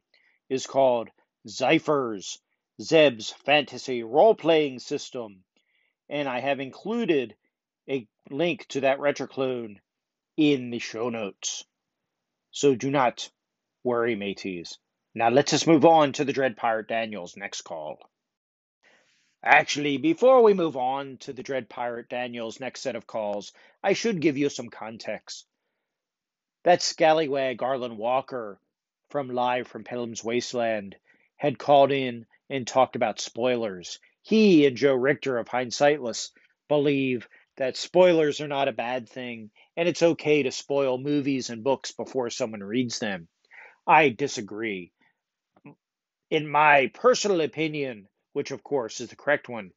is 0.48 0.66
called 0.66 1.08
ZeFRS, 1.46 2.38
Zeb's 2.82 3.30
fantasy 3.30 4.02
role 4.02 4.34
playing 4.34 4.78
system, 4.78 5.44
and 6.08 6.28
I 6.28 6.40
have 6.40 6.60
included 6.60 7.36
a 7.88 8.06
link 8.30 8.66
to 8.68 8.80
that 8.80 9.00
retro 9.00 9.26
clone 9.26 9.80
in 10.36 10.70
the 10.70 10.78
show 10.78 11.08
notes. 11.08 11.64
So 12.50 12.74
do 12.74 12.90
not 12.90 13.30
worry, 13.84 14.14
mateys. 14.14 14.78
Now 15.14 15.30
let 15.30 15.46
us 15.46 15.50
just 15.50 15.66
move 15.66 15.84
on 15.84 16.12
to 16.14 16.24
the 16.24 16.32
Dread 16.32 16.56
Pirate 16.56 16.88
Daniel's 16.88 17.36
next 17.36 17.62
call. 17.62 17.98
Actually, 19.44 19.98
before 19.98 20.42
we 20.42 20.54
move 20.54 20.76
on 20.76 21.16
to 21.18 21.32
the 21.32 21.42
Dread 21.42 21.68
Pirate 21.68 22.08
Daniel's 22.08 22.60
next 22.60 22.80
set 22.82 22.96
of 22.96 23.06
calls, 23.06 23.52
I 23.82 23.92
should 23.92 24.20
give 24.20 24.38
you 24.38 24.48
some 24.48 24.68
context. 24.68 25.46
That 26.64 26.80
scallywag 26.80 27.62
Arlen 27.62 27.96
Walker 27.96 28.60
from 29.10 29.28
Live 29.28 29.66
from 29.66 29.84
Pelham's 29.84 30.22
Wasteland 30.22 30.96
had 31.36 31.58
called 31.58 31.90
in 31.90 32.24
and 32.52 32.66
talked 32.66 32.96
about 32.96 33.18
spoilers. 33.18 33.98
He 34.20 34.66
and 34.66 34.76
Joe 34.76 34.94
Richter 34.94 35.38
of 35.38 35.48
Hindsightless 35.48 36.32
believe 36.68 37.26
that 37.56 37.78
spoilers 37.78 38.42
are 38.42 38.48
not 38.48 38.68
a 38.68 38.72
bad 38.72 39.08
thing 39.08 39.50
and 39.74 39.88
it's 39.88 40.02
okay 40.02 40.42
to 40.42 40.52
spoil 40.52 40.98
movies 40.98 41.48
and 41.48 41.64
books 41.64 41.92
before 41.92 42.28
someone 42.28 42.62
reads 42.62 42.98
them. 42.98 43.26
I 43.86 44.10
disagree. 44.10 44.92
In 46.28 46.46
my 46.46 46.90
personal 46.92 47.40
opinion, 47.40 48.06
which 48.34 48.50
of 48.50 48.62
course 48.62 49.00
is 49.00 49.08
the 49.08 49.16
correct 49.16 49.48
one, 49.48 49.70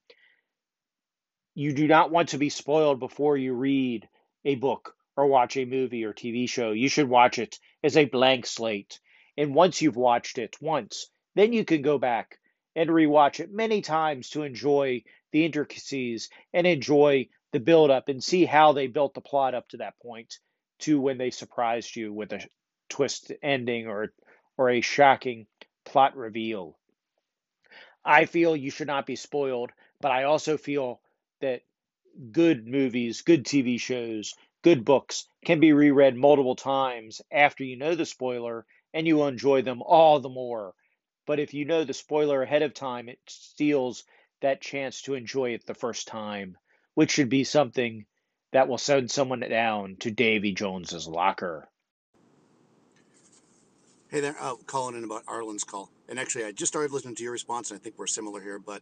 you 1.54 1.72
do 1.72 1.88
not 1.88 2.12
want 2.12 2.30
to 2.30 2.38
be 2.38 2.50
spoiled 2.50 3.00
before 3.00 3.38
you 3.38 3.54
read 3.54 4.10
a 4.44 4.56
book 4.56 4.96
or 5.16 5.28
watch 5.28 5.56
a 5.56 5.64
movie 5.64 6.04
or 6.04 6.14
TV 6.14 6.50
show. 6.50 6.74
You 6.74 6.90
should 6.90 7.08
watch 7.08 7.40
it 7.40 7.58
as 7.86 7.96
a 7.96 8.04
blank 8.04 8.46
slate. 8.46 9.00
And 9.38 9.56
once 9.56 9.82
you've 9.82 9.96
watched 9.96 10.38
it 10.38 10.58
once, 10.60 11.10
then 11.36 11.54
you 11.54 11.64
can 11.64 11.82
go 11.82 11.98
back 11.98 12.38
and 12.76 12.90
rewatch 12.90 13.40
it 13.40 13.52
many 13.52 13.82
times 13.82 14.30
to 14.32 14.44
enjoy 14.44 15.04
the 15.32 15.46
intricacies 15.46 16.30
and 16.54 16.68
enjoy 16.68 17.28
the 17.52 17.60
build 17.60 17.90
up 17.90 18.10
and 18.10 18.24
see 18.24 18.46
how 18.46 18.74
they 18.74 18.88
built 18.88 19.14
the 19.14 19.22
plot 19.22 19.56
up 19.56 19.68
to 19.70 19.78
that 19.78 20.00
point 20.02 20.40
to 20.80 21.00
when 21.00 21.18
they 21.18 21.32
surprised 21.32 21.96
you 21.96 22.12
with 22.12 22.34
a 22.34 22.42
twist 22.90 23.32
ending 23.42 23.88
or 23.88 24.14
or 24.58 24.70
a 24.70 24.82
shocking 24.82 25.48
plot 25.84 26.16
reveal. 26.16 26.78
I 28.04 28.26
feel 28.26 28.56
you 28.56 28.72
should 28.72 28.88
not 28.88 29.06
be 29.06 29.16
spoiled, 29.16 29.72
but 30.00 30.12
I 30.12 30.24
also 30.24 30.58
feel 30.58 31.02
that 31.42 31.62
good 32.32 32.68
movies, 32.68 33.22
good 33.22 33.46
TV 33.46 33.80
shows, 33.80 34.36
good 34.62 34.86
books 34.86 35.28
can 35.44 35.60
be 35.60 35.74
reread 35.74 36.16
multiple 36.16 36.56
times 36.56 37.22
after 37.32 37.64
you 37.64 37.78
know 37.78 37.96
the 37.96 38.06
spoiler 38.06 38.66
and 38.94 39.06
you 39.06 39.18
will 39.18 39.28
enjoy 39.28 39.62
them 39.62 39.82
all 39.82 40.20
the 40.20 40.30
more. 40.30 40.74
But 41.26 41.40
if 41.40 41.54
you 41.54 41.66
know 41.66 41.84
the 41.84 41.94
spoiler 41.94 42.42
ahead 42.42 42.62
of 42.62 42.74
time, 42.74 43.10
it 43.10 43.20
steals 43.28 44.04
that 44.42 44.62
chance 44.62 45.02
to 45.04 45.16
enjoy 45.16 45.52
it 45.52 45.66
the 45.66 45.74
first 45.74 46.08
time, 46.08 46.58
which 46.94 47.12
should 47.12 47.30
be 47.30 47.44
something 47.44 48.06
that 48.52 48.68
will 48.68 48.78
send 48.78 49.12
someone 49.12 49.40
down 49.40 49.98
to 49.98 50.12
Davy 50.12 50.54
Jones's 50.54 51.08
locker. 51.08 51.68
Hey 54.08 54.20
there, 54.20 54.36
uh, 54.40 54.56
calling 54.68 54.96
in 54.96 55.04
about 55.04 55.24
Arlen's 55.28 55.64
call. 55.64 55.90
And 56.08 56.20
actually, 56.20 56.46
I 56.46 56.52
just 56.52 56.72
started 56.72 56.92
listening 56.92 57.16
to 57.16 57.24
your 57.24 57.32
response, 57.32 57.72
and 57.72 57.80
I 57.80 57.84
think 57.84 57.98
we're 57.98 58.08
similar 58.08 58.40
here. 58.40 58.60
But 58.60 58.82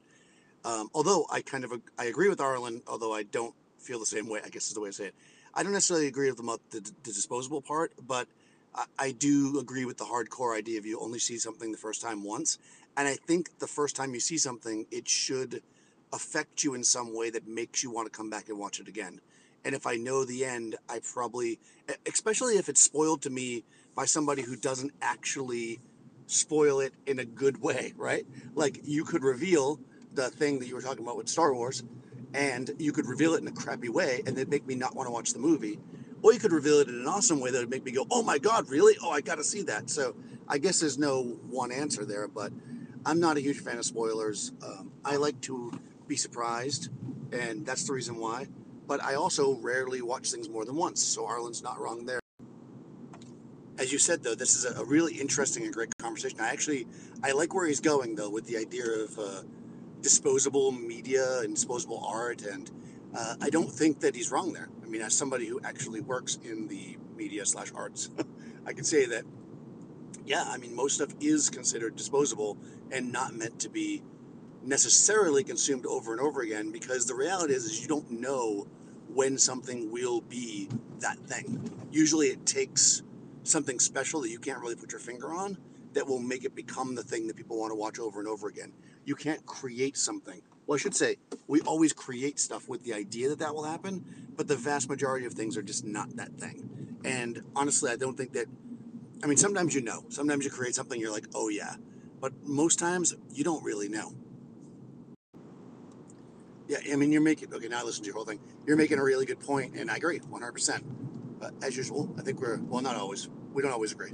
um, 0.65 0.89
although 0.93 1.25
I 1.31 1.41
kind 1.41 1.63
of 1.63 1.71
I 1.97 2.05
agree 2.05 2.29
with 2.29 2.41
Arlen, 2.41 2.81
although 2.87 3.13
I 3.13 3.23
don't 3.23 3.55
feel 3.79 3.99
the 3.99 4.05
same 4.05 4.29
way, 4.29 4.41
I 4.45 4.49
guess 4.49 4.67
is 4.67 4.73
the 4.73 4.81
way 4.81 4.89
to 4.89 4.93
say 4.93 5.05
it. 5.05 5.15
I 5.53 5.63
don't 5.63 5.71
necessarily 5.71 6.07
agree 6.07 6.29
with 6.29 6.37
the, 6.37 6.59
the 6.71 6.91
disposable 7.03 7.61
part, 7.61 7.93
but 8.05 8.27
I, 8.75 8.85
I 8.97 9.11
do 9.11 9.59
agree 9.59 9.85
with 9.85 9.97
the 9.97 10.05
hardcore 10.05 10.57
idea 10.57 10.79
of 10.79 10.85
you 10.85 10.99
only 10.99 11.19
see 11.19 11.37
something 11.37 11.71
the 11.71 11.77
first 11.77 12.01
time 12.01 12.23
once. 12.23 12.57
And 12.95 13.07
I 13.07 13.15
think 13.15 13.59
the 13.59 13.67
first 13.67 13.95
time 13.95 14.13
you 14.13 14.19
see 14.19 14.37
something, 14.37 14.85
it 14.91 15.07
should 15.07 15.61
affect 16.11 16.63
you 16.63 16.75
in 16.75 16.83
some 16.83 17.15
way 17.15 17.29
that 17.31 17.47
makes 17.47 17.83
you 17.83 17.91
want 17.91 18.11
to 18.11 18.15
come 18.15 18.29
back 18.29 18.49
and 18.49 18.59
watch 18.59 18.79
it 18.79 18.87
again. 18.87 19.19
And 19.65 19.73
if 19.73 19.87
I 19.87 19.95
know 19.95 20.25
the 20.25 20.45
end, 20.45 20.75
I 20.89 20.99
probably, 20.99 21.59
especially 22.05 22.57
if 22.57 22.69
it's 22.69 22.81
spoiled 22.81 23.21
to 23.23 23.29
me 23.29 23.63
by 23.95 24.05
somebody 24.05 24.41
who 24.41 24.55
doesn't 24.55 24.91
actually 25.01 25.79
spoil 26.27 26.79
it 26.79 26.93
in 27.05 27.19
a 27.19 27.25
good 27.25 27.61
way, 27.61 27.93
right? 27.95 28.25
Like 28.55 28.81
you 28.83 29.03
could 29.03 29.23
reveal 29.23 29.79
the 30.13 30.29
thing 30.29 30.59
that 30.59 30.67
you 30.67 30.75
were 30.75 30.81
talking 30.81 31.03
about 31.03 31.17
with 31.17 31.29
Star 31.29 31.53
Wars, 31.53 31.83
and 32.33 32.69
you 32.77 32.91
could 32.91 33.07
reveal 33.07 33.33
it 33.35 33.41
in 33.41 33.47
a 33.47 33.51
crappy 33.51 33.89
way, 33.89 34.21
and 34.25 34.37
it'd 34.37 34.49
make 34.49 34.65
me 34.65 34.75
not 34.75 34.95
want 34.95 35.07
to 35.07 35.11
watch 35.11 35.33
the 35.33 35.39
movie. 35.39 35.79
Or 36.23 36.33
you 36.33 36.39
could 36.39 36.53
reveal 36.53 36.79
it 36.79 36.87
in 36.87 36.95
an 36.95 37.07
awesome 37.07 37.41
way 37.41 37.51
that 37.51 37.59
would 37.59 37.69
make 37.69 37.83
me 37.83 37.91
go, 37.91 38.07
"Oh 38.09 38.23
my 38.23 38.39
God, 38.39 38.69
really? 38.69 38.95
Oh, 39.03 39.11
I 39.11 39.21
got 39.21 39.35
to 39.35 39.43
see 39.43 39.61
that." 39.63 39.89
So 39.89 40.15
I 40.47 40.57
guess 40.57 40.79
there's 40.79 40.97
no 40.97 41.23
one 41.49 41.71
answer 41.71 42.05
there, 42.05 42.27
but 42.27 42.51
I'm 43.05 43.19
not 43.19 43.35
a 43.37 43.41
huge 43.41 43.59
fan 43.59 43.77
of 43.77 43.85
spoilers. 43.85 44.53
Um, 44.65 44.93
I 45.03 45.17
like 45.17 45.39
to 45.41 45.77
be 46.07 46.15
surprised, 46.15 46.89
and 47.33 47.65
that's 47.65 47.85
the 47.85 47.93
reason 47.93 48.17
why. 48.17 48.47
But 48.87 49.03
I 49.03 49.15
also 49.15 49.55
rarely 49.55 50.01
watch 50.01 50.31
things 50.31 50.49
more 50.49 50.65
than 50.65 50.75
once, 50.75 51.03
so 51.03 51.25
Arlen's 51.25 51.61
not 51.61 51.79
wrong 51.79 52.05
there. 52.05 52.19
As 53.77 53.91
you 53.91 53.97
said, 53.97 54.23
though, 54.23 54.35
this 54.35 54.55
is 54.55 54.65
a 54.65 54.85
really 54.85 55.15
interesting 55.15 55.63
and 55.63 55.73
great 55.73 55.97
conversation. 55.97 56.39
I 56.39 56.49
actually 56.49 56.87
I 57.21 57.31
like 57.31 57.53
where 57.53 57.67
he's 57.67 57.81
going 57.81 58.15
though 58.15 58.29
with 58.29 58.45
the 58.45 58.57
idea 58.57 58.85
of 58.85 59.19
uh, 59.19 59.41
disposable 60.01 60.71
media 60.71 61.39
and 61.39 61.55
disposable 61.55 62.05
art, 62.05 62.43
and 62.43 62.69
uh, 63.13 63.35
I 63.41 63.49
don't 63.49 63.71
think 63.71 63.99
that 64.01 64.15
he's 64.15 64.31
wrong 64.31 64.53
there. 64.53 64.69
I 64.93 64.95
mean, 64.95 65.01
as 65.01 65.15
somebody 65.15 65.47
who 65.47 65.59
actually 65.63 66.01
works 66.01 66.37
in 66.43 66.67
the 66.67 66.97
media 67.17 67.47
slash 67.47 67.71
arts, 67.73 68.11
I 68.67 68.73
can 68.73 68.83
say 68.83 69.07
that 69.07 69.23
yeah, 70.23 70.43
I 70.47 70.57
mean, 70.57 70.75
most 70.75 70.97
stuff 70.97 71.09
is 71.19 71.49
considered 71.49 71.95
disposable 71.95 72.59
and 72.91 73.11
not 73.11 73.33
meant 73.33 73.57
to 73.61 73.69
be 73.69 74.03
necessarily 74.61 75.43
consumed 75.43 75.87
over 75.87 76.11
and 76.11 76.21
over 76.21 76.41
again 76.41 76.71
because 76.71 77.07
the 77.07 77.15
reality 77.15 77.55
is, 77.55 77.65
is 77.65 77.81
you 77.81 77.87
don't 77.87 78.11
know 78.11 78.67
when 79.07 79.39
something 79.39 79.91
will 79.91 80.21
be 80.21 80.69
that 80.99 81.17
thing. 81.21 81.67
Usually 81.91 82.27
it 82.27 82.45
takes 82.45 83.01
something 83.41 83.79
special 83.79 84.21
that 84.21 84.29
you 84.29 84.37
can't 84.37 84.59
really 84.59 84.75
put 84.75 84.91
your 84.91 85.01
finger 85.01 85.33
on 85.33 85.57
that 85.93 86.07
will 86.07 86.19
make 86.19 86.45
it 86.45 86.53
become 86.53 86.93
the 86.93 87.03
thing 87.03 87.25
that 87.25 87.35
people 87.35 87.59
want 87.59 87.71
to 87.71 87.75
watch 87.75 87.97
over 87.97 88.19
and 88.19 88.29
over 88.29 88.47
again. 88.47 88.71
You 89.05 89.15
can't 89.15 89.43
create 89.47 89.97
something. 89.97 90.43
Well, 90.65 90.75
I 90.75 90.79
should 90.79 90.95
say, 90.95 91.17
we 91.47 91.61
always 91.61 91.93
create 91.93 92.39
stuff 92.39 92.69
with 92.69 92.83
the 92.83 92.93
idea 92.93 93.29
that 93.29 93.39
that 93.39 93.53
will 93.53 93.65
happen, 93.65 94.05
but 94.35 94.47
the 94.47 94.55
vast 94.55 94.89
majority 94.89 95.25
of 95.25 95.33
things 95.33 95.57
are 95.57 95.61
just 95.61 95.83
not 95.83 96.15
that 96.15 96.33
thing. 96.37 96.97
And 97.03 97.43
honestly, 97.55 97.91
I 97.91 97.97
don't 97.97 98.15
think 98.15 98.33
that 98.33 98.47
I 99.23 99.25
mean, 99.25 99.37
sometimes 99.37 99.73
you 99.73 99.81
know. 99.81 100.03
Sometimes 100.09 100.43
you 100.43 100.51
create 100.51 100.75
something, 100.75 100.99
you're 100.99 101.11
like, 101.11 101.27
oh 101.33 101.47
yeah. 101.47 101.75
But 102.19 102.33
most 102.43 102.77
times, 102.77 103.15
you 103.31 103.45
don't 103.45 103.63
really 103.63 103.87
know. 103.87 104.11
Yeah, 106.67 106.79
I 106.91 106.95
mean, 106.97 107.11
you're 107.11 107.21
making, 107.21 107.53
okay, 107.53 107.67
now 107.69 107.79
I 107.79 107.83
listen 107.83 108.03
to 108.03 108.07
your 108.07 108.15
whole 108.15 108.25
thing. 108.25 108.39
You're 108.65 108.77
making 108.77 108.99
a 108.99 109.03
really 109.03 109.25
good 109.25 109.39
point, 109.39 109.75
and 109.75 109.89
I 109.89 109.95
agree 109.95 110.19
100%. 110.19 110.83
But 111.39 111.53
as 111.61 111.75
usual, 111.77 112.13
I 112.17 112.21
think 112.21 112.41
we're, 112.41 112.57
well, 112.63 112.81
not 112.81 112.95
always. 112.95 113.29
We 113.53 113.61
don't 113.61 113.71
always 113.71 113.93
agree. 113.93 114.11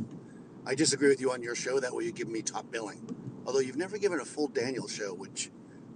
I 0.66 0.76
disagree 0.76 1.10
with 1.10 1.22
you 1.22 1.32
on 1.32 1.42
your 1.42 1.56
show. 1.56 1.80
That 1.80 1.94
way 1.94 2.04
you 2.04 2.12
give 2.12 2.28
me 2.28 2.42
top 2.42 2.72
billing. 2.72 3.16
Although 3.46 3.60
you've 3.60 3.78
never 3.78 3.98
given 3.98 4.20
a 4.20 4.26
full 4.26 4.48
Daniel 4.48 4.88
show, 4.88 5.14
which, 5.14 5.50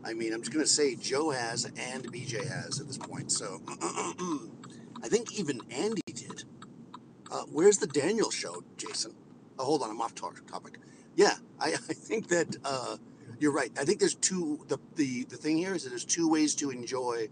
I 0.06 0.14
mean, 0.14 0.34
I'm 0.34 0.42
just 0.42 0.52
going 0.52 0.66
to 0.66 0.70
say 0.70 0.96
Joe 0.96 1.30
has 1.30 1.66
and 1.66 2.12
BJ 2.12 2.48
has 2.48 2.80
at 2.80 2.88
this 2.88 2.98
point. 2.98 3.32
So 3.32 3.62
I 5.04 5.08
think 5.08 5.38
even 5.40 5.62
Andy 5.72 6.02
did. 6.08 6.44
Uh, 7.32 7.44
where's 7.52 7.78
the 7.78 7.88
Daniel 7.88 8.30
show, 8.30 8.64
Jason? 8.78 9.14
Oh, 9.58 9.66
hold 9.66 9.82
on, 9.82 9.90
I'm 9.90 10.02
off 10.02 10.14
topic. 10.14 10.78
Yeah, 11.16 11.36
I, 11.60 11.68
I 11.74 11.78
think 11.78 12.28
that 12.30 12.56
uh, 12.64 12.98
you're 13.40 13.54
right. 13.54 13.72
I 13.80 13.86
think 13.86 14.00
there's 14.00 14.16
two. 14.16 14.66
The, 14.68 14.78
the 14.96 15.24
the 15.26 15.38
thing 15.38 15.58
here 15.58 15.74
is 15.74 15.84
that 15.84 15.90
there's 15.90 16.06
two 16.06 16.30
ways 16.30 16.56
to 16.56 16.70
enjoy 16.70 17.30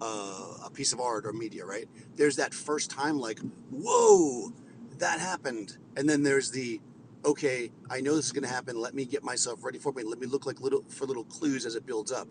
uh, 0.00 0.54
a 0.64 0.70
piece 0.72 0.92
of 0.92 1.00
art 1.00 1.26
or 1.26 1.32
media. 1.32 1.64
Right? 1.64 1.88
There's 2.16 2.36
that 2.36 2.54
first 2.54 2.90
time, 2.90 3.18
like, 3.18 3.38
whoa, 3.70 4.52
that 4.98 5.20
happened, 5.20 5.76
and 5.96 6.08
then 6.08 6.22
there's 6.22 6.50
the 6.50 6.80
okay, 7.24 7.70
I 7.90 8.00
know 8.00 8.14
this 8.16 8.26
is 8.26 8.32
going 8.32 8.44
to 8.44 8.48
happen. 8.48 8.80
Let 8.80 8.94
me 8.94 9.04
get 9.04 9.22
myself 9.22 9.64
ready 9.64 9.78
for 9.78 9.92
it. 9.98 10.06
Let 10.06 10.18
me 10.18 10.26
look 10.26 10.46
like 10.46 10.60
little 10.60 10.82
for 10.88 11.06
little 11.06 11.24
clues 11.24 11.66
as 11.66 11.74
it 11.74 11.86
builds 11.86 12.12
up. 12.12 12.28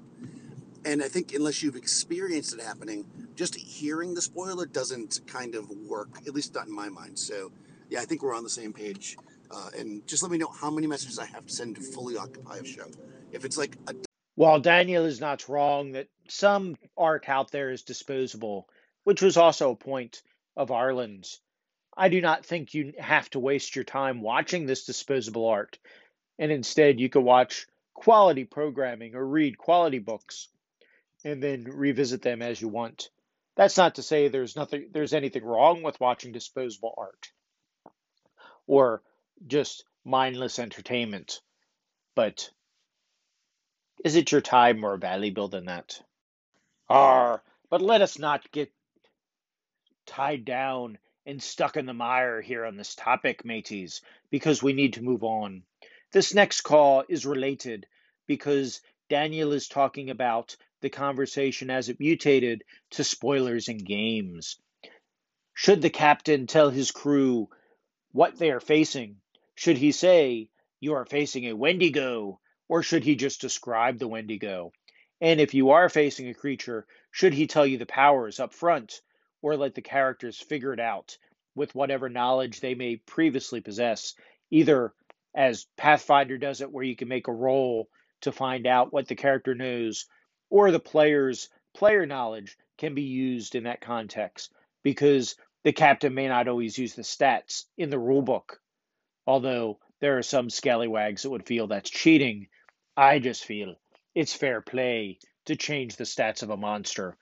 And 0.86 1.02
I 1.02 1.08
think 1.08 1.34
unless 1.34 1.64
you've 1.64 1.76
experienced 1.76 2.54
it 2.54 2.62
happening, 2.62 3.06
just 3.36 3.56
hearing 3.56 4.14
the 4.14 4.22
spoiler 4.22 4.66
doesn't 4.66 5.22
kind 5.26 5.56
of 5.56 5.70
work, 5.70 6.10
at 6.28 6.34
least 6.34 6.54
not 6.54 6.68
in 6.68 6.76
my 6.76 6.90
mind. 6.90 7.18
So, 7.18 7.52
yeah, 7.90 8.02
I 8.02 8.06
think 8.06 8.22
we're 8.22 8.36
on 8.36 8.44
the 8.44 8.50
same 8.50 8.74
page. 8.74 9.18
Uh, 9.50 9.70
and 9.78 10.06
just 10.08 10.24
let 10.24 10.32
me 10.32 10.38
know 10.38 10.50
how 10.50 10.70
many 10.70 10.88
messages 10.88 11.20
I 11.20 11.26
have 11.28 11.46
to 11.46 11.54
send 11.54 11.76
to 11.76 11.82
fully 11.82 12.18
occupy 12.18 12.58
a 12.58 12.66
show. 12.66 12.88
If 13.32 13.46
it's 13.46 13.58
like 13.58 13.78
a 13.88 13.96
While 14.36 14.60
Daniel 14.60 15.06
is 15.06 15.22
not 15.22 15.48
wrong 15.48 15.94
that 15.94 16.08
some 16.28 16.76
art 16.98 17.30
out 17.30 17.52
there 17.52 17.72
is 17.72 17.84
disposable, 17.84 18.68
which 19.04 19.22
was 19.22 19.38
also 19.38 19.72
a 19.72 19.76
point 19.76 20.22
of 20.58 20.70
Arlen's, 20.70 21.40
I 21.96 22.10
do 22.10 22.22
not 22.22 22.46
think 22.46 22.74
you 22.74 22.94
have 22.98 23.30
to 23.32 23.40
waste 23.40 23.76
your 23.76 23.86
time 23.86 24.22
watching 24.22 24.66
this 24.66 24.86
disposable 24.86 25.48
art. 25.48 25.78
And 26.40 26.52
instead, 26.52 27.00
you 27.00 27.10
could 27.10 27.24
watch 27.24 27.68
quality 27.94 28.46
programming 28.46 29.16
or 29.16 29.26
read 29.26 29.58
quality 29.58 30.00
books 30.00 30.50
and 31.24 31.42
then 31.42 31.64
revisit 31.64 32.22
them 32.22 32.42
as 32.42 32.60
you 32.62 32.68
want. 32.68 33.10
That's 33.56 33.78
not 33.78 33.96
to 33.96 34.04
say 34.04 34.28
there's 34.28 34.56
nothing 34.56 34.90
there's 34.92 35.14
anything 35.14 35.44
wrong 35.46 35.84
with 35.84 36.00
watching 36.00 36.32
disposable 36.32 36.96
art 36.98 37.32
or 38.66 39.04
just 39.46 39.86
mindless 40.04 40.58
entertainment. 40.58 41.42
But 42.16 42.50
is 44.04 44.16
it 44.16 44.32
your 44.32 44.42
time 44.42 44.80
more 44.80 44.98
valuable 44.98 45.48
than 45.48 45.66
that? 45.66 46.02
Ah, 46.90 47.42
but 47.70 47.82
let 47.82 48.02
us 48.02 48.18
not 48.18 48.52
get 48.52 48.72
tied 50.06 50.46
down 50.46 50.98
and 51.26 51.42
stuck 51.42 51.78
in 51.78 51.86
the 51.86 51.94
mire 51.94 52.42
here 52.42 52.66
on 52.66 52.76
this 52.76 52.96
topic, 52.96 53.46
mateys, 53.46 54.02
because 54.30 54.62
we 54.62 54.74
need 54.74 54.94
to 54.94 55.04
move 55.04 55.24
on. 55.24 55.64
This 56.12 56.34
next 56.34 56.62
call 56.62 57.04
is 57.08 57.26
related 57.26 57.88
because 58.28 58.82
Daniel 59.10 59.52
is 59.54 59.68
talking 59.68 60.10
about 60.10 60.56
the 60.82 60.90
conversation 60.90 61.70
as 61.70 61.90
it 61.90 62.00
mutated 62.00 62.64
to 62.92 63.04
spoilers 63.04 63.70
and 63.70 63.86
games. 63.86 64.58
Should 65.54 65.82
the 65.82 65.90
captain 65.90 66.48
tell 66.48 66.70
his 66.70 66.92
crew 66.92 67.50
what 68.12 68.38
they 68.38 68.52
are 68.52 68.60
facing? 68.60 69.22
Should 69.56 69.78
he 69.78 69.92
say, 69.92 70.50
You 70.80 70.94
are 70.96 71.06
facing 71.06 71.46
a 71.46 71.54
Wendigo? 71.54 72.40
Or 72.68 72.82
should 72.84 73.04
he 73.04 73.16
just 73.16 73.42
describe 73.42 74.00
the 74.00 74.08
Wendigo? 74.08 74.74
And 75.22 75.40
if 75.40 75.54
you 75.54 75.70
are 75.72 75.90
facing 75.90 76.28
a 76.28 76.34
creature, 76.34 76.86
should 77.12 77.34
he 77.34 77.48
tell 77.48 77.66
you 77.66 77.78
the 77.78 77.86
powers 77.86 78.40
up 78.40 78.54
front? 78.54 79.02
Or 79.44 79.58
let 79.58 79.76
the 79.76 79.82
characters 79.82 80.40
figure 80.40 80.74
it 80.74 80.80
out 80.80 81.20
with 81.54 81.76
whatever 81.76 82.10
knowledge 82.10 82.60
they 82.62 82.74
may 82.74 82.96
previously 82.96 83.62
possess, 83.62 84.16
either 84.50 84.94
as 85.36 85.68
Pathfinder 85.78 86.38
does 86.40 86.62
it, 86.62 86.72
where 86.72 86.84
you 86.84 86.96
can 86.96 87.10
make 87.10 87.28
a 87.28 87.34
roll 87.34 87.90
to 88.22 88.32
find 88.32 88.66
out 88.66 88.94
what 88.94 89.08
the 89.08 89.16
character 89.16 89.54
knows, 89.54 90.08
or 90.50 90.72
the 90.72 90.80
player's 90.80 91.50
player 91.76 92.06
knowledge 92.06 92.58
can 92.78 92.96
be 92.96 93.04
used 93.04 93.54
in 93.54 93.66
that 93.66 93.82
context 93.82 94.54
because 94.82 95.36
the 95.64 95.74
captain 95.74 96.14
may 96.14 96.28
not 96.28 96.48
always 96.48 96.78
use 96.78 96.96
the 96.96 97.02
stats 97.02 97.66
in 97.78 97.90
the 97.90 98.00
rulebook. 98.00 98.58
Although 99.28 99.80
there 100.00 100.18
are 100.18 100.24
some 100.24 100.50
scallywags 100.50 101.24
that 101.24 101.30
would 101.30 101.46
feel 101.46 101.68
that's 101.68 101.90
cheating, 101.90 102.48
I 102.96 103.20
just 103.20 103.46
feel 103.46 103.76
it's 104.16 104.34
fair 104.34 104.62
play 104.62 105.20
to 105.46 105.56
change 105.56 105.98
the 105.98 106.06
stats 106.06 106.44
of 106.44 106.50
a 106.50 106.58
monster 106.58 107.18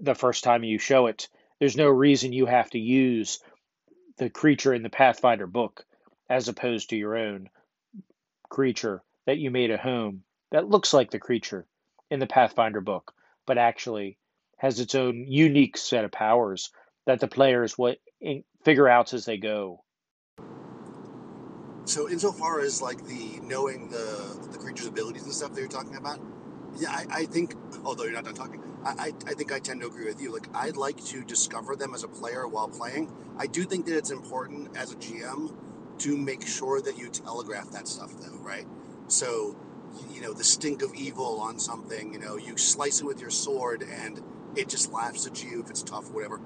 the 0.00 0.14
first 0.14 0.44
time 0.44 0.64
you 0.64 0.78
show 0.78 1.06
it. 1.06 1.28
There's 1.58 1.76
no 1.76 1.88
reason 1.88 2.32
you 2.32 2.46
have 2.46 2.70
to 2.70 2.78
use 2.78 3.40
the 4.18 4.30
creature 4.30 4.74
in 4.74 4.82
the 4.82 4.90
Pathfinder 4.90 5.46
book 5.46 5.84
as 6.28 6.48
opposed 6.48 6.90
to 6.90 6.96
your 6.96 7.16
own 7.16 7.48
creature 8.48 9.02
that 9.26 9.38
you 9.38 9.50
made 9.50 9.70
at 9.70 9.80
home 9.80 10.22
that 10.50 10.68
looks 10.68 10.92
like 10.92 11.10
the 11.10 11.18
creature 11.18 11.66
in 12.10 12.20
the 12.20 12.26
Pathfinder 12.26 12.80
book, 12.80 13.12
but 13.46 13.58
actually 13.58 14.18
has 14.56 14.78
its 14.80 14.94
own 14.94 15.26
unique 15.26 15.76
set 15.76 16.04
of 16.04 16.12
powers 16.12 16.70
that 17.06 17.20
the 17.20 17.28
players 17.28 17.76
will 17.76 17.96
figure 18.64 18.88
out 18.88 19.12
as 19.12 19.24
they 19.24 19.36
go. 19.36 19.82
So, 21.86 22.08
insofar 22.08 22.60
as 22.60 22.80
like 22.80 23.04
the 23.04 23.40
knowing 23.42 23.90
the 23.90 24.48
the 24.52 24.58
creature's 24.58 24.86
abilities 24.86 25.24
and 25.24 25.34
stuff 25.34 25.52
that 25.54 25.60
you're 25.60 25.68
talking 25.68 25.96
about, 25.96 26.18
yeah, 26.78 26.90
I, 26.90 27.06
I 27.10 27.24
think. 27.26 27.54
Although 27.84 28.04
you're 28.04 28.12
not 28.12 28.24
done 28.24 28.34
talking, 28.34 28.62
I, 28.84 29.12
I 29.26 29.34
think 29.34 29.50
I 29.52 29.58
tend 29.58 29.80
to 29.80 29.86
agree 29.86 30.04
with 30.04 30.20
you. 30.20 30.32
Like, 30.32 30.48
I'd 30.54 30.76
like 30.76 31.02
to 31.06 31.24
discover 31.24 31.74
them 31.74 31.94
as 31.94 32.04
a 32.04 32.08
player 32.08 32.46
while 32.46 32.68
playing. 32.68 33.10
I 33.38 33.46
do 33.46 33.64
think 33.64 33.86
that 33.86 33.96
it's 33.96 34.10
important 34.10 34.76
as 34.76 34.92
a 34.92 34.96
GM 34.96 35.54
to 36.00 36.16
make 36.16 36.46
sure 36.46 36.80
that 36.82 36.98
you 36.98 37.08
telegraph 37.08 37.70
that 37.70 37.88
stuff, 37.88 38.12
though, 38.20 38.36
right? 38.38 38.66
So, 39.08 39.56
you 40.12 40.20
know, 40.20 40.32
the 40.32 40.44
stink 40.44 40.82
of 40.82 40.94
evil 40.94 41.40
on 41.40 41.58
something. 41.58 42.12
You 42.12 42.18
know, 42.18 42.36
you 42.36 42.56
slice 42.56 43.00
it 43.00 43.06
with 43.06 43.20
your 43.20 43.30
sword 43.30 43.82
and 43.82 44.20
it 44.56 44.68
just 44.68 44.92
laughs 44.92 45.26
at 45.26 45.42
you 45.42 45.62
if 45.62 45.70
it's 45.70 45.82
tough, 45.82 46.10
whatever. 46.10 46.40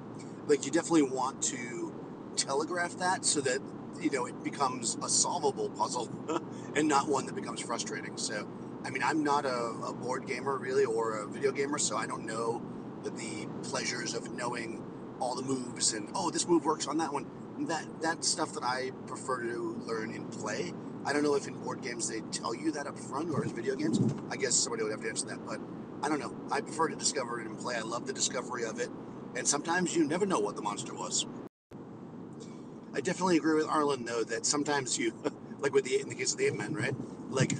Like, 0.46 0.64
you 0.64 0.70
definitely 0.70 1.02
want 1.02 1.42
to 1.44 1.92
telegraph 2.36 2.96
that 2.98 3.24
so 3.24 3.40
that 3.40 3.60
you 4.00 4.10
know 4.12 4.24
it 4.26 4.44
becomes 4.44 4.96
a 5.02 5.08
solvable 5.08 5.68
puzzle 5.70 6.08
and 6.76 6.86
not 6.86 7.08
one 7.08 7.26
that 7.26 7.34
becomes 7.34 7.60
frustrating. 7.60 8.16
So, 8.16 8.46
I 8.84 8.90
mean, 8.90 9.02
I'm 9.02 9.22
not 9.22 9.44
a, 9.44 9.74
a 9.86 9.92
board 9.92 10.26
gamer 10.26 10.56
really 10.56 10.84
or 10.84 11.18
a 11.18 11.26
video 11.26 11.52
gamer, 11.52 11.78
so 11.78 11.96
I 11.96 12.06
don't 12.06 12.24
know 12.24 12.62
the, 13.02 13.10
the 13.10 13.48
pleasures 13.62 14.14
of 14.14 14.30
knowing 14.32 14.84
all 15.20 15.34
the 15.34 15.42
moves 15.42 15.92
and 15.92 16.08
oh, 16.14 16.30
this 16.30 16.46
move 16.46 16.64
works 16.64 16.86
on 16.86 16.98
that 16.98 17.12
one. 17.12 17.26
That 17.66 17.86
that's 18.00 18.28
stuff 18.28 18.52
that 18.52 18.62
I 18.62 18.92
prefer 19.06 19.42
to 19.42 19.82
learn 19.84 20.12
in 20.12 20.26
play. 20.28 20.72
I 21.04 21.12
don't 21.12 21.22
know 21.22 21.34
if 21.34 21.48
in 21.48 21.54
board 21.54 21.82
games 21.82 22.08
they 22.08 22.20
tell 22.30 22.54
you 22.54 22.70
that 22.72 22.86
up 22.86 22.98
front 22.98 23.30
or 23.30 23.42
in 23.42 23.54
video 23.54 23.74
games. 23.74 24.00
I 24.30 24.36
guess 24.36 24.54
somebody 24.54 24.84
would 24.84 24.92
have 24.92 25.00
to 25.00 25.08
answer 25.08 25.26
that, 25.26 25.44
but 25.44 25.58
I 26.02 26.08
don't 26.08 26.20
know. 26.20 26.34
I 26.52 26.60
prefer 26.60 26.88
to 26.88 26.96
discover 26.96 27.40
it 27.40 27.46
in 27.46 27.56
play. 27.56 27.76
I 27.76 27.80
love 27.80 28.06
the 28.06 28.12
discovery 28.12 28.64
of 28.64 28.78
it, 28.78 28.90
and 29.34 29.46
sometimes 29.46 29.96
you 29.96 30.04
never 30.04 30.24
know 30.24 30.38
what 30.38 30.54
the 30.54 30.62
monster 30.62 30.94
was. 30.94 31.26
I 32.94 33.00
definitely 33.00 33.36
agree 33.36 33.54
with 33.54 33.66
Arlen 33.66 34.04
though 34.04 34.24
that 34.24 34.46
sometimes 34.46 34.98
you, 34.98 35.12
like 35.60 35.72
with 35.72 35.84
the 35.84 36.00
in 36.00 36.08
the 36.08 36.14
case 36.14 36.32
of 36.32 36.38
the 36.38 36.46
ape 36.46 36.54
Men, 36.54 36.74
right? 36.74 36.94
Like 37.28 37.52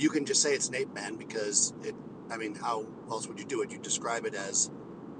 you 0.00 0.08
can 0.08 0.24
just 0.24 0.42
say 0.42 0.54
it's 0.54 0.68
an 0.68 0.74
ape 0.74 0.92
man 0.94 1.16
because 1.16 1.72
it. 1.84 1.94
I 2.30 2.36
mean, 2.36 2.54
how 2.54 2.86
else 3.10 3.26
would 3.26 3.38
you 3.38 3.44
do 3.44 3.60
it? 3.62 3.70
You 3.70 3.78
describe 3.78 4.24
it 4.24 4.34
as 4.34 4.70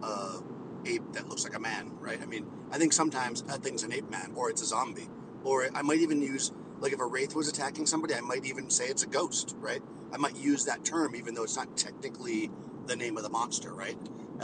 a 0.03 0.39
ape 0.87 1.13
that 1.13 1.29
looks 1.29 1.45
like 1.45 1.55
a 1.55 1.61
man, 1.61 1.93
right? 1.99 2.21
I 2.23 2.27
mean, 2.27 2.47
I 2.71 2.79
think 2.79 2.93
sometimes 2.93 3.43
a 3.43 3.59
thing's 3.59 3.83
an 3.83 3.93
ape 3.93 4.09
man 4.11 4.33
or 4.35 4.49
it's 4.49 4.63
a 4.63 4.67
zombie, 4.67 5.09
or 5.45 5.69
I 5.75 5.83
might 5.83 5.99
even 5.99 6.23
use 6.23 6.53
like 6.79 6.93
if 6.93 7.01
a 7.01 7.07
wraith 7.07 7.35
was 7.35 7.49
attacking 7.49 7.87
somebody, 7.87 8.15
I 8.15 8.21
might 8.21 8.47
even 8.47 8.71
say 8.71 8.87
it's 8.87 9.03
a 9.03 9.07
ghost, 9.07 9.55
right? 9.59 9.83
I 10.13 10.17
might 10.17 10.37
use 10.37 10.65
that 10.65 10.85
term 10.85 11.15
even 11.15 11.35
though 11.35 11.43
it's 11.43 11.57
not 11.57 11.77
technically 11.77 12.51
the 12.87 12.97
name 12.97 13.19
of 13.19 13.23
the 13.23 13.29
monster, 13.29 13.75
right? 13.75 13.99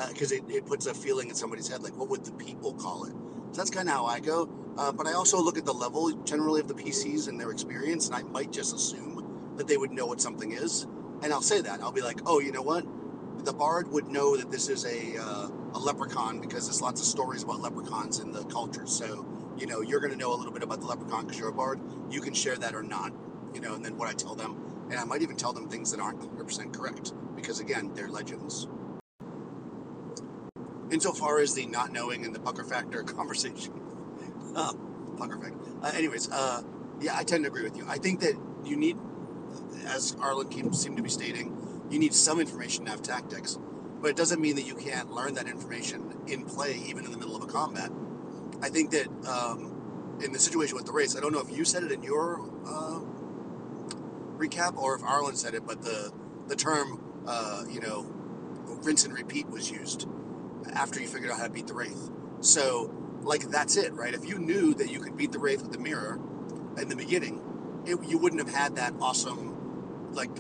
Because 0.09 0.33
uh, 0.33 0.37
it, 0.37 0.43
it 0.49 0.67
puts 0.67 0.85
a 0.87 0.93
feeling 0.93 1.29
in 1.31 1.35
somebody's 1.35 1.69
head, 1.69 1.83
like 1.83 1.97
what 1.97 2.11
would 2.11 2.25
the 2.25 2.33
people 2.33 2.75
call 2.75 3.05
it? 3.05 3.15
So 3.53 3.63
that's 3.63 3.71
kind 3.71 3.89
of 3.89 3.95
how 3.95 4.05
I 4.05 4.21
go. 4.21 4.51
Uh, 4.77 4.93
but 4.93 5.07
I 5.07 5.15
also 5.15 5.41
look 5.41 5.57
at 5.57 5.65
the 5.65 5.73
level 5.73 6.13
generally 6.25 6.61
of 6.61 6.69
the 6.69 6.75
PCs 6.75 7.29
and 7.29 7.41
their 7.41 7.51
experience, 7.51 8.09
and 8.09 8.17
I 8.17 8.23
might 8.23 8.53
just 8.53 8.75
assume 8.75 9.16
that 9.57 9.67
they 9.69 9.77
would 9.77 9.93
know 9.93 10.07
what 10.07 10.21
something 10.21 10.53
is. 10.53 10.87
And 11.23 11.33
I'll 11.33 11.43
say 11.43 11.61
that. 11.61 11.81
I'll 11.81 11.93
be 11.93 12.03
like, 12.03 12.21
oh, 12.27 12.41
you 12.41 12.53
know 12.53 12.63
what? 12.63 12.85
The 13.45 13.53
bard 13.53 13.91
would 13.93 14.09
know 14.09 14.37
that 14.37 14.51
this 14.51 14.69
is 14.69 14.85
a, 14.85 15.19
uh, 15.19 15.49
a 15.75 15.79
leprechaun 15.79 16.41
because 16.41 16.67
there's 16.67 16.83
lots 16.83 17.01
of 17.01 17.07
stories 17.07 17.43
about 17.43 17.61
leprechauns 17.61 18.19
in 18.21 18.33
the 18.33 18.45
culture. 18.45 18.87
So, 18.87 19.27
you 19.59 19.67
know, 19.67 19.81
you're 19.81 20.01
going 20.01 20.13
to 20.13 20.19
know 20.19 20.35
a 20.35 20.37
little 20.37 20.53
bit 20.53 20.63
about 20.63 20.81
the 20.81 20.87
leprechaun 20.87 21.25
because 21.25 21.39
you're 21.39 21.49
a 21.49 21.55
bard. 21.55 21.81
You 22.11 22.21
can 22.21 22.35
share 22.35 22.57
that 22.57 22.75
or 22.75 22.83
not, 22.83 23.13
you 23.55 23.61
know, 23.61 23.75
and 23.75 23.85
then 23.85 23.97
what 23.97 24.09
I 24.09 24.13
tell 24.13 24.35
them. 24.35 24.63
And 24.91 24.99
I 24.99 25.05
might 25.05 25.23
even 25.23 25.37
tell 25.37 25.53
them 25.53 25.69
things 25.69 25.91
that 25.91 26.01
aren't 26.01 26.21
100% 26.21 26.73
correct 26.73 27.13
because, 27.35 27.61
again, 27.61 27.93
they're 27.95 28.09
legends. 28.09 28.69
Insofar 30.91 31.41
as 31.41 31.55
the 31.55 31.67
not 31.67 31.93
knowing 31.93 32.25
and 32.25 32.35
the 32.35 32.41
pucker 32.41 32.65
factor 32.65 33.03
conversation, 33.05 33.73
uh, 34.55 34.73
pucker 35.17 35.39
factor. 35.39 35.59
Uh, 35.83 35.91
anyways, 35.95 36.31
uh, 36.31 36.63
yeah, 37.01 37.17
I 37.17 37.25
tend 37.25 37.45
to 37.45 37.51
agree 37.51 37.65
with 37.65 37.77
you. 37.77 37.85
I 37.89 37.99
think 37.99 38.21
that 38.21 38.35
you 38.65 38.77
need, 38.77 38.97
as 39.87 40.17
Arlen 40.21 40.73
seemed 40.73 40.97
to 40.97 41.03
be 41.03 41.11
stating, 41.11 41.87
you 41.91 41.99
need 41.99 42.15
some 42.15 42.41
information 42.41 42.85
to 42.85 42.91
have 42.91 43.03
tactics, 43.03 43.59
but 44.01 44.11
it 44.11 44.17
doesn't 44.17 44.41
mean 44.41 44.57
that 44.57 44.67
you 44.67 44.75
can't 44.75 45.11
learn 45.13 45.35
that 45.35 45.47
information 45.47 46.19
in 46.27 46.45
play, 46.45 46.81
even 46.87 47.05
in 47.05 47.13
the 47.13 47.19
middle 47.19 47.37
of 47.37 47.43
a 47.43 47.47
combat. 47.47 47.91
I 48.63 48.69
think 48.69 48.91
that 48.91 49.09
um, 49.27 50.19
in 50.23 50.33
the 50.33 50.39
situation 50.39 50.77
with 50.77 50.87
the 50.87 50.93
wraith, 50.93 51.17
I 51.17 51.21
don't 51.21 51.33
know 51.33 51.41
if 51.41 51.57
you 51.57 51.65
said 51.65 51.83
it 51.83 51.93
in 51.93 52.03
your 52.03 52.41
uh, 52.67 53.01
recap 54.37 54.77
or 54.77 54.95
if 54.95 55.03
Arlen 55.03 55.37
said 55.37 55.55
it, 55.55 55.67
but 55.67 55.83
the 55.83 56.13
the 56.47 56.57
term, 56.57 57.03
uh, 57.27 57.65
you 57.69 57.81
know, 57.81 58.07
rinse 58.83 59.05
and 59.05 59.13
repeat 59.13 59.49
was 59.49 59.71
used 59.71 60.07
after 60.73 61.01
you 61.01 61.09
figured 61.09 61.31
out 61.31 61.39
how 61.39 61.45
to 61.45 61.51
beat 61.51 61.67
the 61.67 61.75
wraith. 61.75 62.11
So, 62.41 62.93
like, 63.23 63.49
that's 63.51 63.77
it, 63.77 63.93
right? 63.95 64.15
If 64.15 64.29
you 64.29 64.39
knew 64.39 64.75
that 64.75 64.91
you 64.91 65.01
could 65.01 65.17
beat 65.17 65.33
the 65.33 65.39
wraith 65.39 65.63
with 65.63 65.73
the 65.73 65.79
mirror 65.79 66.21
in 66.79 66.89
the 66.89 66.97
beginning, 66.97 67.83
it, 67.85 67.99
you 68.09 68.19
wouldn't 68.19 68.45
have 68.45 68.55
had 68.55 68.77
that 68.77 68.95
awesome, 69.01 69.56
like, 70.13 70.31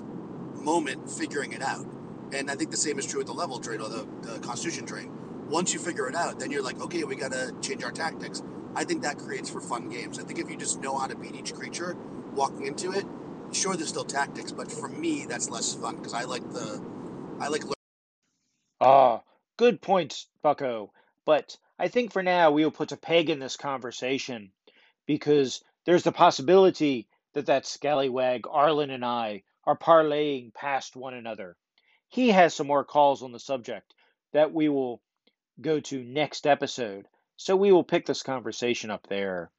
moment 0.62 1.11
figuring 1.11 1.52
it 1.52 1.62
out. 1.62 1.87
And 2.33 2.50
I 2.50 2.57
think 2.57 2.70
the 2.70 2.76
same 2.76 2.98
is 2.98 3.07
true 3.07 3.18
with 3.18 3.29
the 3.29 3.33
level 3.33 3.59
drain 3.59 3.81
or 3.81 3.88
the, 3.88 4.07
the 4.22 4.38
constitution 4.40 4.85
drain. 4.85 5.12
Once 5.48 5.72
you 5.72 5.79
figure 5.79 6.09
it 6.09 6.14
out, 6.14 6.40
then 6.40 6.50
you're 6.50 6.62
like, 6.62 6.81
okay, 6.81 7.05
we 7.05 7.14
got 7.14 7.33
to 7.33 7.55
change 7.62 7.85
our 7.85 7.92
tactics. 7.92 8.42
I 8.74 8.85
think 8.85 9.02
that 9.02 9.18
creates 9.18 9.48
for 9.48 9.61
fun 9.61 9.88
games. 9.88 10.18
I 10.18 10.24
think 10.24 10.38
if 10.40 10.50
you 10.50 10.57
just 10.57 10.81
know 10.81 10.98
how 10.98 11.07
to 11.07 11.16
beat 11.16 11.37
each 11.37 11.55
creature 11.55 11.96
walking 12.35 12.66
into 12.66 12.92
it, 12.92 13.07
sure 13.52 13.76
there's 13.76 13.88
still 13.88 14.05
tactics, 14.05 14.52
but 14.52 14.70
for 14.70 14.88
me 14.88 15.24
that's 15.26 15.48
less 15.48 15.74
fun 15.74 15.96
because 15.96 16.12
I 16.12 16.24
like 16.24 16.48
the 16.52 16.85
I 17.40 17.48
like 17.48 17.62
Ah, 18.81 19.22
good 19.57 19.81
points, 19.81 20.26
Bucko. 20.42 20.92
But 21.24 21.57
I 21.79 21.88
think 21.88 22.12
for 22.12 22.22
now 22.22 22.50
we 22.50 22.64
will 22.64 22.70
put 22.70 22.92
a 22.92 22.96
peg 22.96 23.31
in 23.31 23.38
this 23.38 23.57
conversation 23.57 24.52
because 25.07 25.62
there's 25.85 26.02
the 26.02 26.12
possibility 26.12 27.09
that 27.33 27.46
that 27.46 27.66
scallywag 27.66 28.46
Arlen 28.50 28.90
and 28.90 29.05
I 29.05 29.42
are 29.66 29.76
parlaying 29.76 30.55
past 30.55 30.96
one 30.96 31.14
another. 31.14 31.57
He 32.09 32.31
has 32.31 32.55
some 32.55 32.66
more 32.66 32.85
calls 32.85 33.22
on 33.22 33.33
the 33.33 33.40
subject 33.40 33.94
that 34.33 34.52
we 34.52 34.68
will 34.68 35.02
go 35.61 35.81
to 35.81 36.02
next 36.02 36.46
episode. 36.46 37.07
So 37.37 37.57
we 37.57 37.72
will 37.72 37.85
pick 37.85 38.07
this 38.07 38.22
conversation 38.22 38.90
up 38.90 39.07
there. 39.09 39.50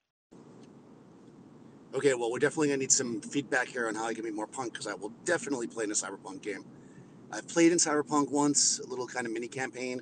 Okay, 1.94 2.14
well, 2.14 2.32
we're 2.32 2.40
definitely 2.40 2.68
gonna 2.68 2.78
need 2.78 2.92
some 2.92 3.22
feedback 3.22 3.68
here 3.68 3.88
on 3.88 3.96
how 3.96 4.06
I 4.06 4.14
can 4.14 4.24
be 4.24 4.32
more 4.32 4.48
punk 4.48 4.74
because 4.74 4.88
I 4.88 4.94
will 4.94 5.12
definitely 5.26 5.68
play 5.68 5.84
in 5.84 5.92
a 5.92 5.96
cyberpunk 5.96 6.42
game. 6.42 6.66
I've 7.32 7.48
played 7.48 7.72
in 7.72 7.78
cyberpunk 7.78 8.32
once, 8.32 8.80
a 8.80 8.88
little 8.88 9.08
kind 9.08 9.26
of 9.26 9.34
mini 9.34 9.48
campaign. 9.48 10.02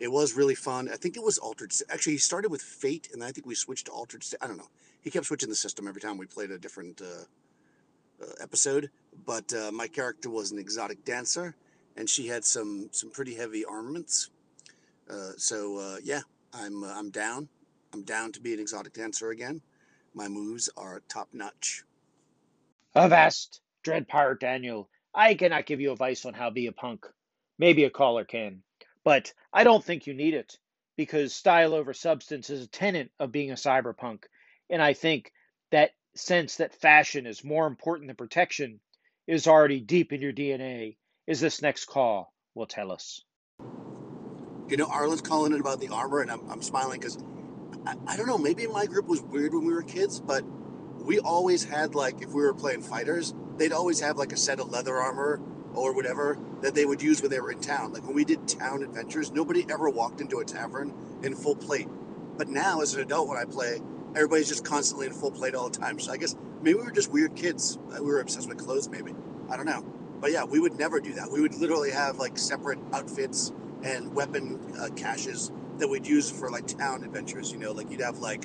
It 0.00 0.08
was 0.08 0.34
really 0.34 0.54
fun. 0.54 0.88
I 0.92 0.96
think 0.96 1.16
it 1.16 1.22
was 1.22 1.38
altered. 1.38 1.72
Actually, 1.90 2.14
he 2.14 2.18
started 2.18 2.50
with 2.50 2.62
Fate, 2.62 3.08
and 3.12 3.24
I 3.24 3.32
think 3.32 3.46
we 3.46 3.54
switched 3.54 3.86
to 3.86 3.92
altered. 3.92 4.24
I 4.40 4.46
don't 4.46 4.58
know. 4.58 4.68
He 5.00 5.10
kept 5.10 5.26
switching 5.26 5.48
the 5.48 5.56
system 5.56 5.88
every 5.88 6.00
time 6.00 6.18
we 6.18 6.26
played 6.26 6.50
a 6.50 6.58
different 6.58 7.00
uh, 7.00 7.24
episode. 8.40 8.90
But 9.26 9.52
uh, 9.52 9.70
my 9.72 9.88
character 9.88 10.30
was 10.30 10.52
an 10.52 10.58
exotic 10.58 11.04
dancer, 11.04 11.56
and 11.96 12.08
she 12.08 12.26
had 12.26 12.44
some 12.44 12.88
some 12.92 13.10
pretty 13.10 13.34
heavy 13.34 13.64
armaments. 13.64 14.30
Uh, 15.10 15.32
so 15.36 15.78
uh, 15.78 15.96
yeah, 16.02 16.20
I'm 16.52 16.84
uh, 16.84 16.94
I'm 16.94 17.10
down. 17.10 17.48
I'm 17.92 18.02
down 18.02 18.32
to 18.32 18.40
be 18.40 18.52
an 18.52 18.60
exotic 18.60 18.92
dancer 18.92 19.30
again. 19.30 19.60
My 20.14 20.28
moves 20.28 20.68
are 20.76 21.02
top 21.08 21.28
notch. 21.32 21.84
Avast, 22.94 23.60
Dread 23.82 24.08
Pirate 24.08 24.40
Daniel. 24.40 24.88
I 25.14 25.34
cannot 25.34 25.66
give 25.66 25.80
you 25.80 25.92
advice 25.92 26.24
on 26.24 26.34
how 26.34 26.46
to 26.46 26.54
be 26.54 26.66
a 26.66 26.72
punk. 26.72 27.06
Maybe 27.58 27.84
a 27.84 27.90
caller 27.90 28.24
can. 28.24 28.62
But 29.04 29.32
I 29.52 29.64
don't 29.64 29.84
think 29.84 30.06
you 30.06 30.14
need 30.14 30.34
it 30.34 30.58
because 30.96 31.32
style 31.32 31.74
over 31.74 31.94
substance 31.94 32.50
is 32.50 32.64
a 32.64 32.68
tenet 32.68 33.10
of 33.18 33.32
being 33.32 33.50
a 33.50 33.54
cyberpunk. 33.54 34.24
And 34.68 34.82
I 34.82 34.92
think 34.92 35.32
that 35.70 35.92
sense 36.18 36.56
that 36.56 36.74
fashion 36.74 37.26
is 37.26 37.44
more 37.44 37.66
important 37.66 38.08
than 38.08 38.16
protection 38.16 38.80
is 39.26 39.46
already 39.46 39.80
deep 39.80 40.12
in 40.12 40.20
your 40.20 40.32
DNA, 40.32 40.96
as 41.26 41.40
this 41.40 41.62
next 41.62 41.86
call 41.86 42.32
will 42.54 42.66
tell 42.66 42.90
us. 42.90 43.22
You 44.68 44.76
know, 44.76 44.86
Arlen's 44.86 45.22
calling 45.22 45.52
it 45.52 45.60
about 45.60 45.80
the 45.80 45.88
armor, 45.88 46.20
and 46.20 46.30
I'm, 46.30 46.48
I'm 46.50 46.62
smiling 46.62 47.00
because 47.00 47.18
I, 47.86 47.94
I 48.06 48.16
don't 48.16 48.26
know, 48.26 48.38
maybe 48.38 48.66
my 48.66 48.86
group 48.86 49.06
was 49.06 49.22
weird 49.22 49.54
when 49.54 49.64
we 49.64 49.72
were 49.72 49.82
kids, 49.82 50.20
but 50.20 50.42
we 50.42 51.18
always 51.18 51.64
had, 51.64 51.94
like, 51.94 52.20
if 52.22 52.30
we 52.30 52.42
were 52.42 52.54
playing 52.54 52.82
fighters, 52.82 53.34
they'd 53.56 53.72
always 53.72 54.00
have, 54.00 54.16
like, 54.16 54.32
a 54.32 54.36
set 54.36 54.60
of 54.60 54.70
leather 54.70 54.96
armor 54.96 55.40
or 55.74 55.94
whatever 55.94 56.38
that 56.62 56.74
they 56.74 56.84
would 56.84 57.02
use 57.02 57.22
when 57.22 57.30
they 57.30 57.40
were 57.40 57.52
in 57.52 57.60
town. 57.60 57.92
Like, 57.92 58.04
when 58.04 58.14
we 58.14 58.24
did 58.24 58.46
town 58.48 58.82
adventures, 58.82 59.30
nobody 59.30 59.64
ever 59.70 59.88
walked 59.88 60.20
into 60.20 60.38
a 60.38 60.44
tavern 60.44 60.94
in 61.22 61.34
full 61.34 61.56
plate. 61.56 61.88
But 62.36 62.48
now, 62.48 62.80
as 62.80 62.94
an 62.94 63.00
adult, 63.00 63.28
when 63.28 63.38
I 63.38 63.44
play, 63.44 63.80
everybody's 64.14 64.48
just 64.48 64.64
constantly 64.64 65.06
in 65.06 65.12
full 65.12 65.30
plate 65.30 65.54
all 65.54 65.68
the 65.68 65.78
time. 65.78 65.98
So 65.98 66.12
I 66.12 66.16
guess 66.16 66.36
maybe 66.62 66.78
we 66.78 66.84
were 66.84 66.90
just 66.90 67.10
weird 67.10 67.34
kids. 67.34 67.78
We 67.88 68.00
were 68.00 68.20
obsessed 68.20 68.48
with 68.48 68.58
clothes, 68.58 68.88
maybe. 68.88 69.14
I 69.50 69.56
don't 69.56 69.66
know. 69.66 69.84
But 70.20 70.32
yeah, 70.32 70.44
we 70.44 70.58
would 70.60 70.78
never 70.78 71.00
do 71.00 71.14
that. 71.14 71.30
We 71.30 71.40
would 71.40 71.54
literally 71.54 71.90
have 71.90 72.18
like 72.18 72.36
separate 72.38 72.78
outfits 72.92 73.52
and 73.82 74.14
weapon 74.14 74.74
uh, 74.78 74.88
caches 74.96 75.52
that 75.78 75.88
we'd 75.88 76.06
use 76.06 76.30
for 76.30 76.50
like 76.50 76.66
town 76.66 77.04
adventures. 77.04 77.52
You 77.52 77.58
know, 77.58 77.72
like 77.72 77.90
you'd 77.90 78.00
have 78.00 78.18
like 78.18 78.44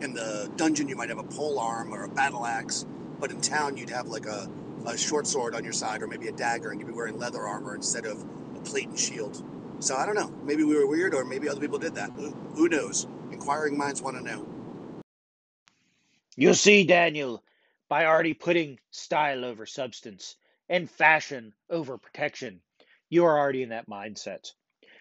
in 0.00 0.12
the 0.14 0.50
dungeon, 0.56 0.88
you 0.88 0.96
might 0.96 1.08
have 1.08 1.18
a 1.18 1.24
pole 1.24 1.58
arm 1.58 1.92
or 1.92 2.04
a 2.04 2.08
battle 2.08 2.44
axe, 2.44 2.84
but 3.18 3.30
in 3.30 3.40
town, 3.40 3.76
you'd 3.76 3.90
have 3.90 4.08
like 4.08 4.26
a, 4.26 4.50
a 4.86 4.98
short 4.98 5.26
sword 5.26 5.54
on 5.54 5.64
your 5.64 5.72
side 5.72 6.02
or 6.02 6.06
maybe 6.06 6.28
a 6.28 6.32
dagger, 6.32 6.70
and 6.70 6.80
you'd 6.80 6.86
be 6.86 6.92
wearing 6.92 7.18
leather 7.18 7.42
armor 7.42 7.74
instead 7.74 8.04
of 8.04 8.22
a 8.56 8.60
plate 8.60 8.88
and 8.88 8.98
shield. 8.98 9.42
So 9.78 9.96
I 9.96 10.06
don't 10.06 10.14
know. 10.14 10.32
Maybe 10.44 10.64
we 10.64 10.76
were 10.76 10.86
weird, 10.86 11.14
or 11.14 11.24
maybe 11.24 11.48
other 11.48 11.60
people 11.60 11.78
did 11.78 11.94
that. 11.94 12.10
Who, 12.16 12.30
who 12.54 12.68
knows? 12.68 13.06
Inquiring 13.30 13.76
minds 13.78 14.02
want 14.02 14.16
to 14.16 14.22
know. 14.22 14.46
You 16.36 16.54
see, 16.54 16.84
Daniel, 16.84 17.44
by 17.88 18.06
already 18.06 18.34
putting 18.34 18.80
style 18.90 19.44
over 19.44 19.66
substance 19.66 20.36
and 20.68 20.90
fashion 20.90 21.52
over 21.70 21.96
protection, 21.96 22.60
you 23.08 23.24
are 23.24 23.38
already 23.38 23.62
in 23.62 23.68
that 23.68 23.88
mindset. 23.88 24.50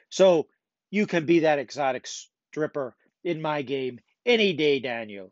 So 0.09 0.47
you 0.91 1.07
can 1.07 1.25
be 1.25 1.39
that 1.39 1.57
exotic 1.57 2.05
stripper 2.05 2.95
in 3.23 3.41
my 3.41 3.63
game 3.63 3.99
any 4.25 4.53
day, 4.53 4.79
Daniel. 4.79 5.31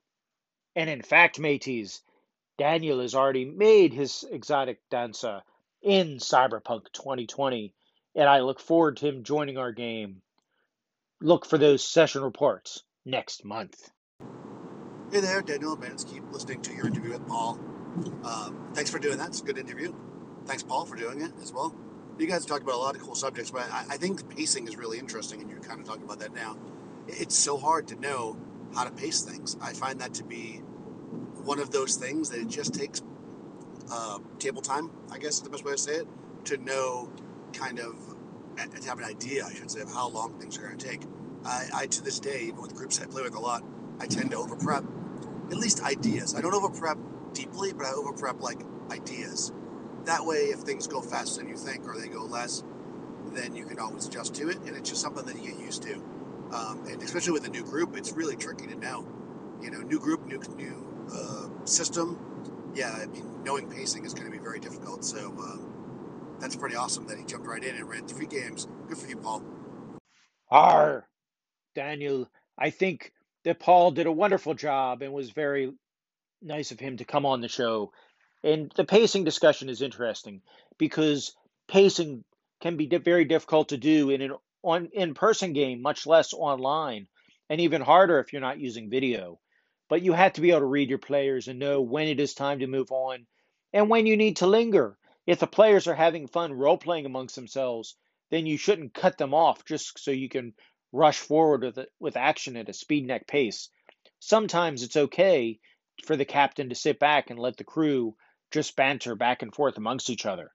And 0.76 0.90
in 0.90 1.04
fact, 1.04 1.40
mateys, 1.40 2.02
Daniel 2.58 3.00
has 3.02 3.14
already 3.14 3.46
made 3.46 3.94
his 3.94 4.24
exotic 4.32 4.80
dancer 4.90 5.42
in 5.84 6.18
Cyberpunk 6.18 6.92
2020, 6.94 7.74
and 8.16 8.28
I 8.28 8.40
look 8.40 8.60
forward 8.60 8.98
to 8.98 9.08
him 9.08 9.24
joining 9.24 9.58
our 9.58 9.72
game. 9.72 10.22
Look 11.20 11.46
for 11.46 11.60
those 11.60 11.84
session 11.84 12.24
reports 12.24 12.84
next 13.06 13.46
month. 13.46 13.90
Hey 15.12 15.20
there, 15.20 15.42
Daniel. 15.42 15.76
Keep 15.76 16.32
listening 16.32 16.62
to 16.62 16.74
your 16.74 16.88
interview 16.88 17.12
with 17.12 17.28
Paul. 17.28 17.60
Um, 18.24 18.70
thanks 18.74 18.90
for 18.90 18.98
doing 18.98 19.18
that. 19.18 19.28
It's 19.28 19.42
a 19.42 19.44
good 19.44 19.58
interview. 19.58 19.94
Thanks, 20.46 20.64
Paul, 20.64 20.86
for 20.86 20.96
doing 20.96 21.20
it 21.20 21.34
as 21.42 21.52
well. 21.52 21.76
You 22.18 22.28
guys 22.28 22.46
talked 22.46 22.64
about 22.64 22.76
a 22.76 22.78
lot 22.78 22.96
of 22.96 23.02
cool 23.02 23.16
subjects, 23.16 23.52
but 23.52 23.70
I, 23.70 23.84
I 23.90 23.98
think 23.98 24.34
pacing 24.34 24.70
is 24.70 24.78
really 24.78 25.00
interesting, 25.00 25.42
and 25.42 25.50
you're 25.50 25.60
kind 25.60 25.82
of 25.82 25.86
talking 25.86 26.04
about 26.04 26.20
that 26.20 26.34
now. 26.34 26.58
It's 27.10 27.36
so 27.36 27.58
hard 27.58 27.90
to 27.90 28.00
know 28.00 28.38
how 28.74 28.86
to 28.86 28.92
pace 28.92 29.20
things. 29.20 29.58
I 29.62 29.74
find 29.74 30.00
that 30.00 30.14
to 30.14 30.24
be 30.24 30.62
one 31.44 31.60
of 31.60 31.72
those 31.72 31.98
things 31.98 32.30
that 32.30 32.40
it 32.40 32.48
just 32.48 32.74
takes 32.74 33.02
uh, 33.92 34.20
table 34.40 34.62
time, 34.62 34.92
I 35.12 35.18
guess 35.18 35.34
is 35.34 35.42
the 35.42 35.50
best 35.50 35.66
way 35.66 35.74
to 35.74 35.78
say 35.78 35.96
it, 35.96 36.08
to 36.46 36.56
know 36.56 37.12
kind 37.52 37.80
of, 37.80 37.98
to 38.56 38.88
have 38.88 38.98
an 38.98 39.04
idea, 39.04 39.46
I 39.46 39.54
should 39.54 39.72
say, 39.72 39.82
of 39.82 39.92
how 39.92 40.08
long 40.08 40.40
things 40.40 40.58
are 40.58 40.62
going 40.62 40.78
to 40.78 40.88
take. 40.88 41.02
I, 41.44 41.68
I, 41.74 41.86
to 41.88 42.02
this 42.02 42.18
day, 42.18 42.44
even 42.44 42.62
with 42.62 42.74
groups 42.76 43.02
I 43.02 43.08
play 43.08 43.24
with 43.24 43.36
a 43.36 43.42
lot, 43.42 43.62
I 44.00 44.08
tend 44.08 44.32
to 44.32 44.38
over 44.38 44.56
prep 44.56 44.86
at 45.52 45.58
least 45.58 45.84
ideas. 45.84 46.34
I 46.36 46.42
don't 46.42 46.54
over 46.54 46.70
prep 46.70 46.98
deeply, 47.34 47.74
but 47.74 47.86
I 47.86 47.92
over 47.92 48.14
prep 48.14 48.42
like 48.42 48.62
ideas. 48.92 49.52
That 50.06 50.26
way, 50.26 50.46
if 50.46 50.60
things 50.60 50.88
go 50.88 51.02
faster 51.02 51.42
than 51.42 51.50
you 51.50 51.58
think 51.58 51.88
or 51.88 52.00
they 52.00 52.08
go 52.08 52.24
less, 52.24 52.64
then 53.34 53.56
you 53.56 53.66
can 53.66 53.80
always 53.80 54.08
adjust 54.08 54.34
to 54.36 54.50
it, 54.50 54.58
and 54.62 54.76
it's 54.76 54.90
just 54.90 55.02
something 55.02 55.26
that 55.26 55.36
you 55.36 55.52
get 55.52 55.60
used 55.60 55.84
to. 55.84 55.96
Um, 56.52 56.86
and 56.90 57.02
especially 57.02 57.34
with 57.34 57.46
a 57.46 57.50
new 57.50 57.64
group, 57.64 57.96
it's 57.96 58.12
really 58.12 58.36
tricky 58.36 58.68
to 58.68 58.76
know. 58.76 59.08
You 59.62 59.72
know, 59.72 59.80
new 59.82 60.00
group, 60.00 60.26
new 60.26 60.42
new 60.56 61.08
uh, 61.14 61.66
system. 61.66 62.18
Yeah, 62.74 62.92
I 62.92 63.06
mean, 63.06 63.44
knowing 63.44 63.70
pacing 63.70 64.06
is 64.06 64.14
going 64.14 64.26
to 64.26 64.32
be 64.32 64.42
very 64.42 64.60
difficult. 64.60 65.06
So 65.06 65.34
uh, 65.40 65.58
that's 66.40 66.56
pretty 66.56 66.76
awesome 66.76 67.08
that 67.08 67.18
he 67.18 67.26
jumped 67.26 67.48
right 67.48 67.64
in 67.64 67.76
and 67.76 67.88
ran 67.88 68.08
three 68.08 68.26
games. 68.26 68.68
Good 68.88 68.98
for 68.98 69.08
you, 69.08 69.18
Paul. 69.18 69.44
R. 70.50 71.08
Daniel, 71.76 72.30
I 72.58 72.70
think 72.70 73.14
that 73.44 73.60
Paul 73.60 73.92
did 73.92 74.06
a 74.06 74.12
wonderful 74.12 74.54
job 74.54 75.02
and 75.02 75.14
was 75.14 75.32
very 75.32 75.74
nice 76.42 76.72
of 76.72 76.80
him 76.80 76.98
to 76.98 77.06
come 77.06 77.26
on 77.26 77.42
the 77.42 77.48
show. 77.48 77.92
And 78.44 78.72
the 78.76 78.86
pacing 78.86 79.24
discussion 79.24 79.70
is 79.70 79.82
interesting 79.82 80.42
because 80.78 81.36
pacing 81.68 82.24
can 82.62 82.78
be 82.78 82.88
very 82.88 83.26
difficult 83.26 83.70
to 83.70 83.78
do 83.78 84.10
in 84.10 84.22
an 84.22 84.34
on 84.64 84.90
in-person 84.94 85.54
game, 85.54 85.82
much 85.82 86.06
less 86.06 86.34
online, 86.34 87.08
and 87.50 87.62
even 87.62 87.82
harder 87.82 88.20
if 88.20 88.32
you're 88.32 88.42
not 88.42 88.60
using 88.60 88.90
video. 88.90 89.40
But 89.90 90.04
you 90.04 90.14
have 90.14 90.34
to 90.34 90.42
be 90.42 90.52
able 90.52 90.62
to 90.62 90.66
read 90.66 90.90
your 90.90 91.00
players 91.00 91.48
and 91.48 91.60
know 91.60 91.82
when 91.82 92.08
it 92.08 92.20
is 92.20 92.34
time 92.34 92.60
to 92.60 92.68
move 92.68 92.92
on 92.92 93.26
and 93.74 93.90
when 93.90 94.06
you 94.06 94.16
need 94.18 94.38
to 94.38 94.48
linger. 94.48 94.98
If 95.28 95.40
the 95.40 95.48
players 95.48 95.88
are 95.88 95.96
having 95.96 96.28
fun 96.28 96.54
role 96.54 96.78
playing 96.78 97.06
amongst 97.06 97.36
themselves, 97.36 97.96
then 98.30 98.46
you 98.46 98.58
shouldn't 98.58 98.94
cut 98.94 99.18
them 99.18 99.34
off 99.34 99.66
just 99.66 100.00
so 100.00 100.12
you 100.12 100.30
can 100.30 100.54
rush 100.92 101.18
forward 101.18 101.64
with, 101.64 101.88
with 102.00 102.18
action 102.18 102.58
at 102.58 102.70
a 102.70 102.74
speed 102.74 103.06
neck 103.08 103.28
pace. 103.28 103.70
Sometimes 104.20 104.84
it's 104.84 104.98
okay 104.98 105.60
for 106.06 106.16
the 106.16 106.26
captain 106.26 106.70
to 106.70 106.76
sit 106.76 107.00
back 107.00 107.30
and 107.30 107.40
let 107.40 107.58
the 107.58 107.64
crew 107.64 108.16
just 108.52 108.76
banter 108.76 109.16
back 109.16 109.42
and 109.42 109.54
forth 109.54 109.78
amongst 109.78 110.10
each 110.10 110.26
other. 110.26 110.52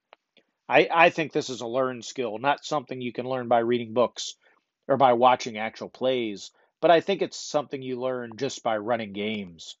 I, 0.69 0.87
I 0.93 1.09
think 1.09 1.31
this 1.31 1.49
is 1.49 1.61
a 1.61 1.67
learned 1.67 2.05
skill, 2.05 2.37
not 2.37 2.65
something 2.65 3.01
you 3.01 3.13
can 3.13 3.25
learn 3.25 3.47
by 3.47 3.59
reading 3.59 3.93
books 3.93 4.35
or 4.87 4.97
by 4.97 5.13
watching 5.13 5.57
actual 5.57 5.89
plays, 5.89 6.51
but 6.81 6.91
I 6.91 7.01
think 7.01 7.21
it's 7.21 7.39
something 7.39 7.81
you 7.81 7.99
learn 7.99 8.31
just 8.37 8.63
by 8.63 8.77
running 8.77 9.13
games. 9.13 9.77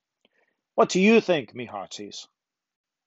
What 0.75 0.89
do 0.89 0.99
you 0.99 1.21
think, 1.21 1.53
me 1.53 1.65
hearties? 1.65 2.27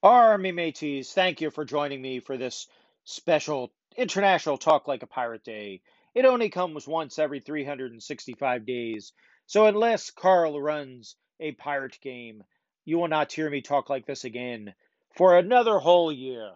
Army 0.03 0.53
mateys, 0.53 1.13
thank 1.13 1.41
you 1.41 1.51
for 1.51 1.65
joining 1.65 2.01
me 2.01 2.21
for 2.21 2.37
this 2.37 2.67
special 3.05 3.73
International 3.97 4.57
Talk 4.57 4.89
Like 4.89 5.03
a 5.03 5.07
Pirate 5.07 5.45
Day. 5.45 5.83
It 6.15 6.25
only 6.25 6.49
comes 6.49 6.89
once 6.89 7.19
every 7.19 7.39
365 7.41 8.67
days, 8.67 9.13
so 9.47 9.67
unless 9.67 10.11
Carl 10.11 10.61
runs 10.61 11.15
a 11.39 11.53
pirate 11.53 11.99
game, 12.03 12.43
you 12.85 12.99
will 12.99 13.09
not 13.09 13.33
hear 13.33 13.49
me 13.49 13.61
talk 13.63 13.89
like 13.89 14.07
this 14.07 14.25
again 14.25 14.75
for 15.17 15.39
another 15.39 15.79
whole 15.79 16.11
year. 16.11 16.51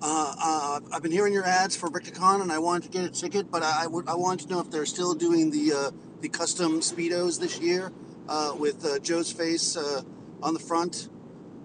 Uh, 0.00 0.34
uh, 0.38 0.80
I've 0.92 1.02
been 1.02 1.10
hearing 1.10 1.32
your 1.32 1.46
ads 1.46 1.74
for 1.74 1.88
Brickacon, 1.88 2.42
and 2.42 2.52
I 2.52 2.58
wanted 2.58 2.92
to 2.92 2.98
get 2.98 3.04
a 3.04 3.10
ticket, 3.10 3.50
but 3.50 3.62
I, 3.62 3.84
I, 3.84 3.86
would, 3.88 4.08
I 4.08 4.14
wanted 4.14 4.48
to 4.48 4.54
know 4.54 4.60
if 4.60 4.70
they're 4.70 4.86
still 4.86 5.14
doing 5.14 5.50
the 5.50 5.72
uh, 5.72 5.90
the 6.20 6.28
custom 6.28 6.80
speedos 6.80 7.40
this 7.40 7.58
year 7.58 7.90
uh, 8.28 8.54
with 8.56 8.84
uh, 8.84 8.98
Joe's 9.00 9.32
face 9.32 9.76
uh, 9.76 10.02
on 10.42 10.54
the 10.54 10.60
front 10.60 11.08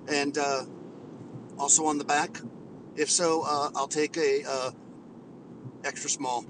and 0.08 0.38
uh, 0.38 0.64
also 1.58 1.86
on 1.86 1.98
the 1.98 2.06
back? 2.06 2.40
If 2.96 3.12
so, 3.12 3.44
uh, 3.46 3.72
I'll 3.76 3.88
take 3.88 4.18
a 4.18 4.44
uh, 4.48 4.72
extra 5.86 6.10
small. 6.10 6.44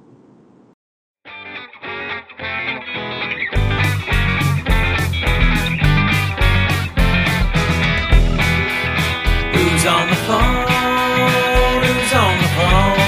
Who's 9.53 9.85
on 9.85 10.09
the 10.09 10.15
phone? 10.27 10.65
Who's 11.85 12.13
on 12.13 12.35
the 12.41 12.49
phone? 12.57 12.99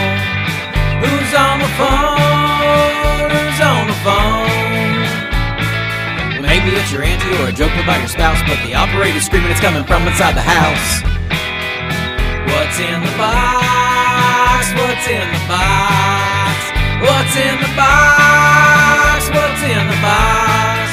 Who's 1.01 1.33
on 1.33 1.59
the 1.59 1.71
phone? 1.79 3.29
Who's 3.31 3.59
on 3.61 3.87
the 3.87 3.97
phone? 4.05 4.49
Maybe 6.41 6.75
it's 6.75 6.91
your 6.91 7.03
auntie 7.03 7.35
or 7.41 7.47
a 7.49 7.51
joke 7.51 7.73
about 7.81 7.99
your 7.99 8.09
spouse, 8.09 8.41
but 8.47 8.57
the 8.67 8.75
operator's 8.75 9.25
screaming 9.25 9.51
it's 9.51 9.59
coming 9.59 9.83
from 9.85 10.07
inside 10.07 10.35
the 10.35 10.41
house. 10.41 11.01
What's 12.51 12.79
in 12.79 13.01
the 13.01 13.17
box? 13.17 14.73
What's 14.75 15.07
in 15.07 15.27
the 15.31 15.47
box? 15.47 16.00
What's 17.31 17.47
in 17.47 17.63
the 17.63 17.71
box? 17.79 19.31
What's 19.31 19.63
in 19.63 19.87
the 19.87 19.99
box? 20.03 20.91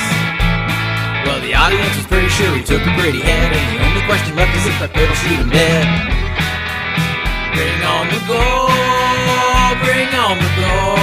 Well, 1.26 1.42
the 1.42 1.50
audience 1.50 1.98
was 1.98 2.06
pretty 2.06 2.30
sure 2.30 2.46
he 2.54 2.62
took 2.62 2.78
a 2.78 2.94
pretty 2.94 3.18
head, 3.18 3.50
and 3.50 3.66
the 3.74 3.82
only 3.82 4.06
question 4.06 4.38
left 4.38 4.54
is 4.54 4.70
if 4.70 4.78
that 4.78 4.94
pit'll 4.94 5.18
shoot 5.18 5.34
him 5.34 5.50
dead. 5.50 5.82
Bring 7.58 7.82
on 7.82 8.06
the 8.14 8.22
goal, 8.30 8.70
bring 9.82 10.06
on 10.14 10.38
the 10.38 10.46
goal. 10.62 10.94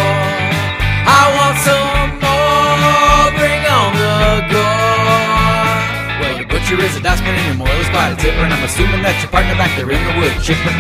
I 1.04 1.28
want 1.36 1.60
some 1.68 2.16
more, 2.16 3.28
bring 3.36 3.60
on 3.68 3.92
the 3.92 4.40
goal. 4.56 6.24
Well, 6.24 6.32
your 6.40 6.48
butcher 6.48 6.80
is 6.80 6.96
a 6.96 7.04
dustman 7.04 7.36
and 7.36 7.44
your 7.44 7.60
moil 7.60 7.76
is 7.84 7.92
quite 7.92 8.16
a 8.16 8.18
tipper, 8.24 8.40
and 8.40 8.56
I'm 8.56 8.64
assuming 8.64 9.04
that 9.04 9.20
your 9.20 9.36
partner 9.36 9.60
back 9.60 9.76
there 9.76 9.92
in 9.92 10.00
the 10.00 10.16
wood 10.16 10.32
chipper. 10.40 10.72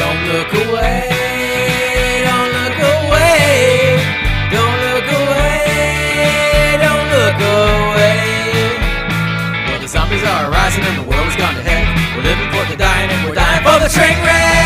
Don't 0.00 0.16
look 0.32 0.48
away, 0.64 1.19
Zombies 10.20 10.44
are 10.44 10.50
rising 10.50 10.84
and 10.84 10.98
the 10.98 11.08
world 11.08 11.24
has 11.24 11.36
gone 11.36 11.54
to 11.54 11.62
heck. 11.62 12.16
We're 12.16 12.22
living 12.22 12.50
for 12.52 12.64
the 12.70 12.76
dying 12.76 13.10
and 13.10 13.28
we're 13.28 13.34
dying 13.34 13.64
for 13.64 13.78
the 13.80 13.88
train 13.88 14.22
wreck. 14.22 14.60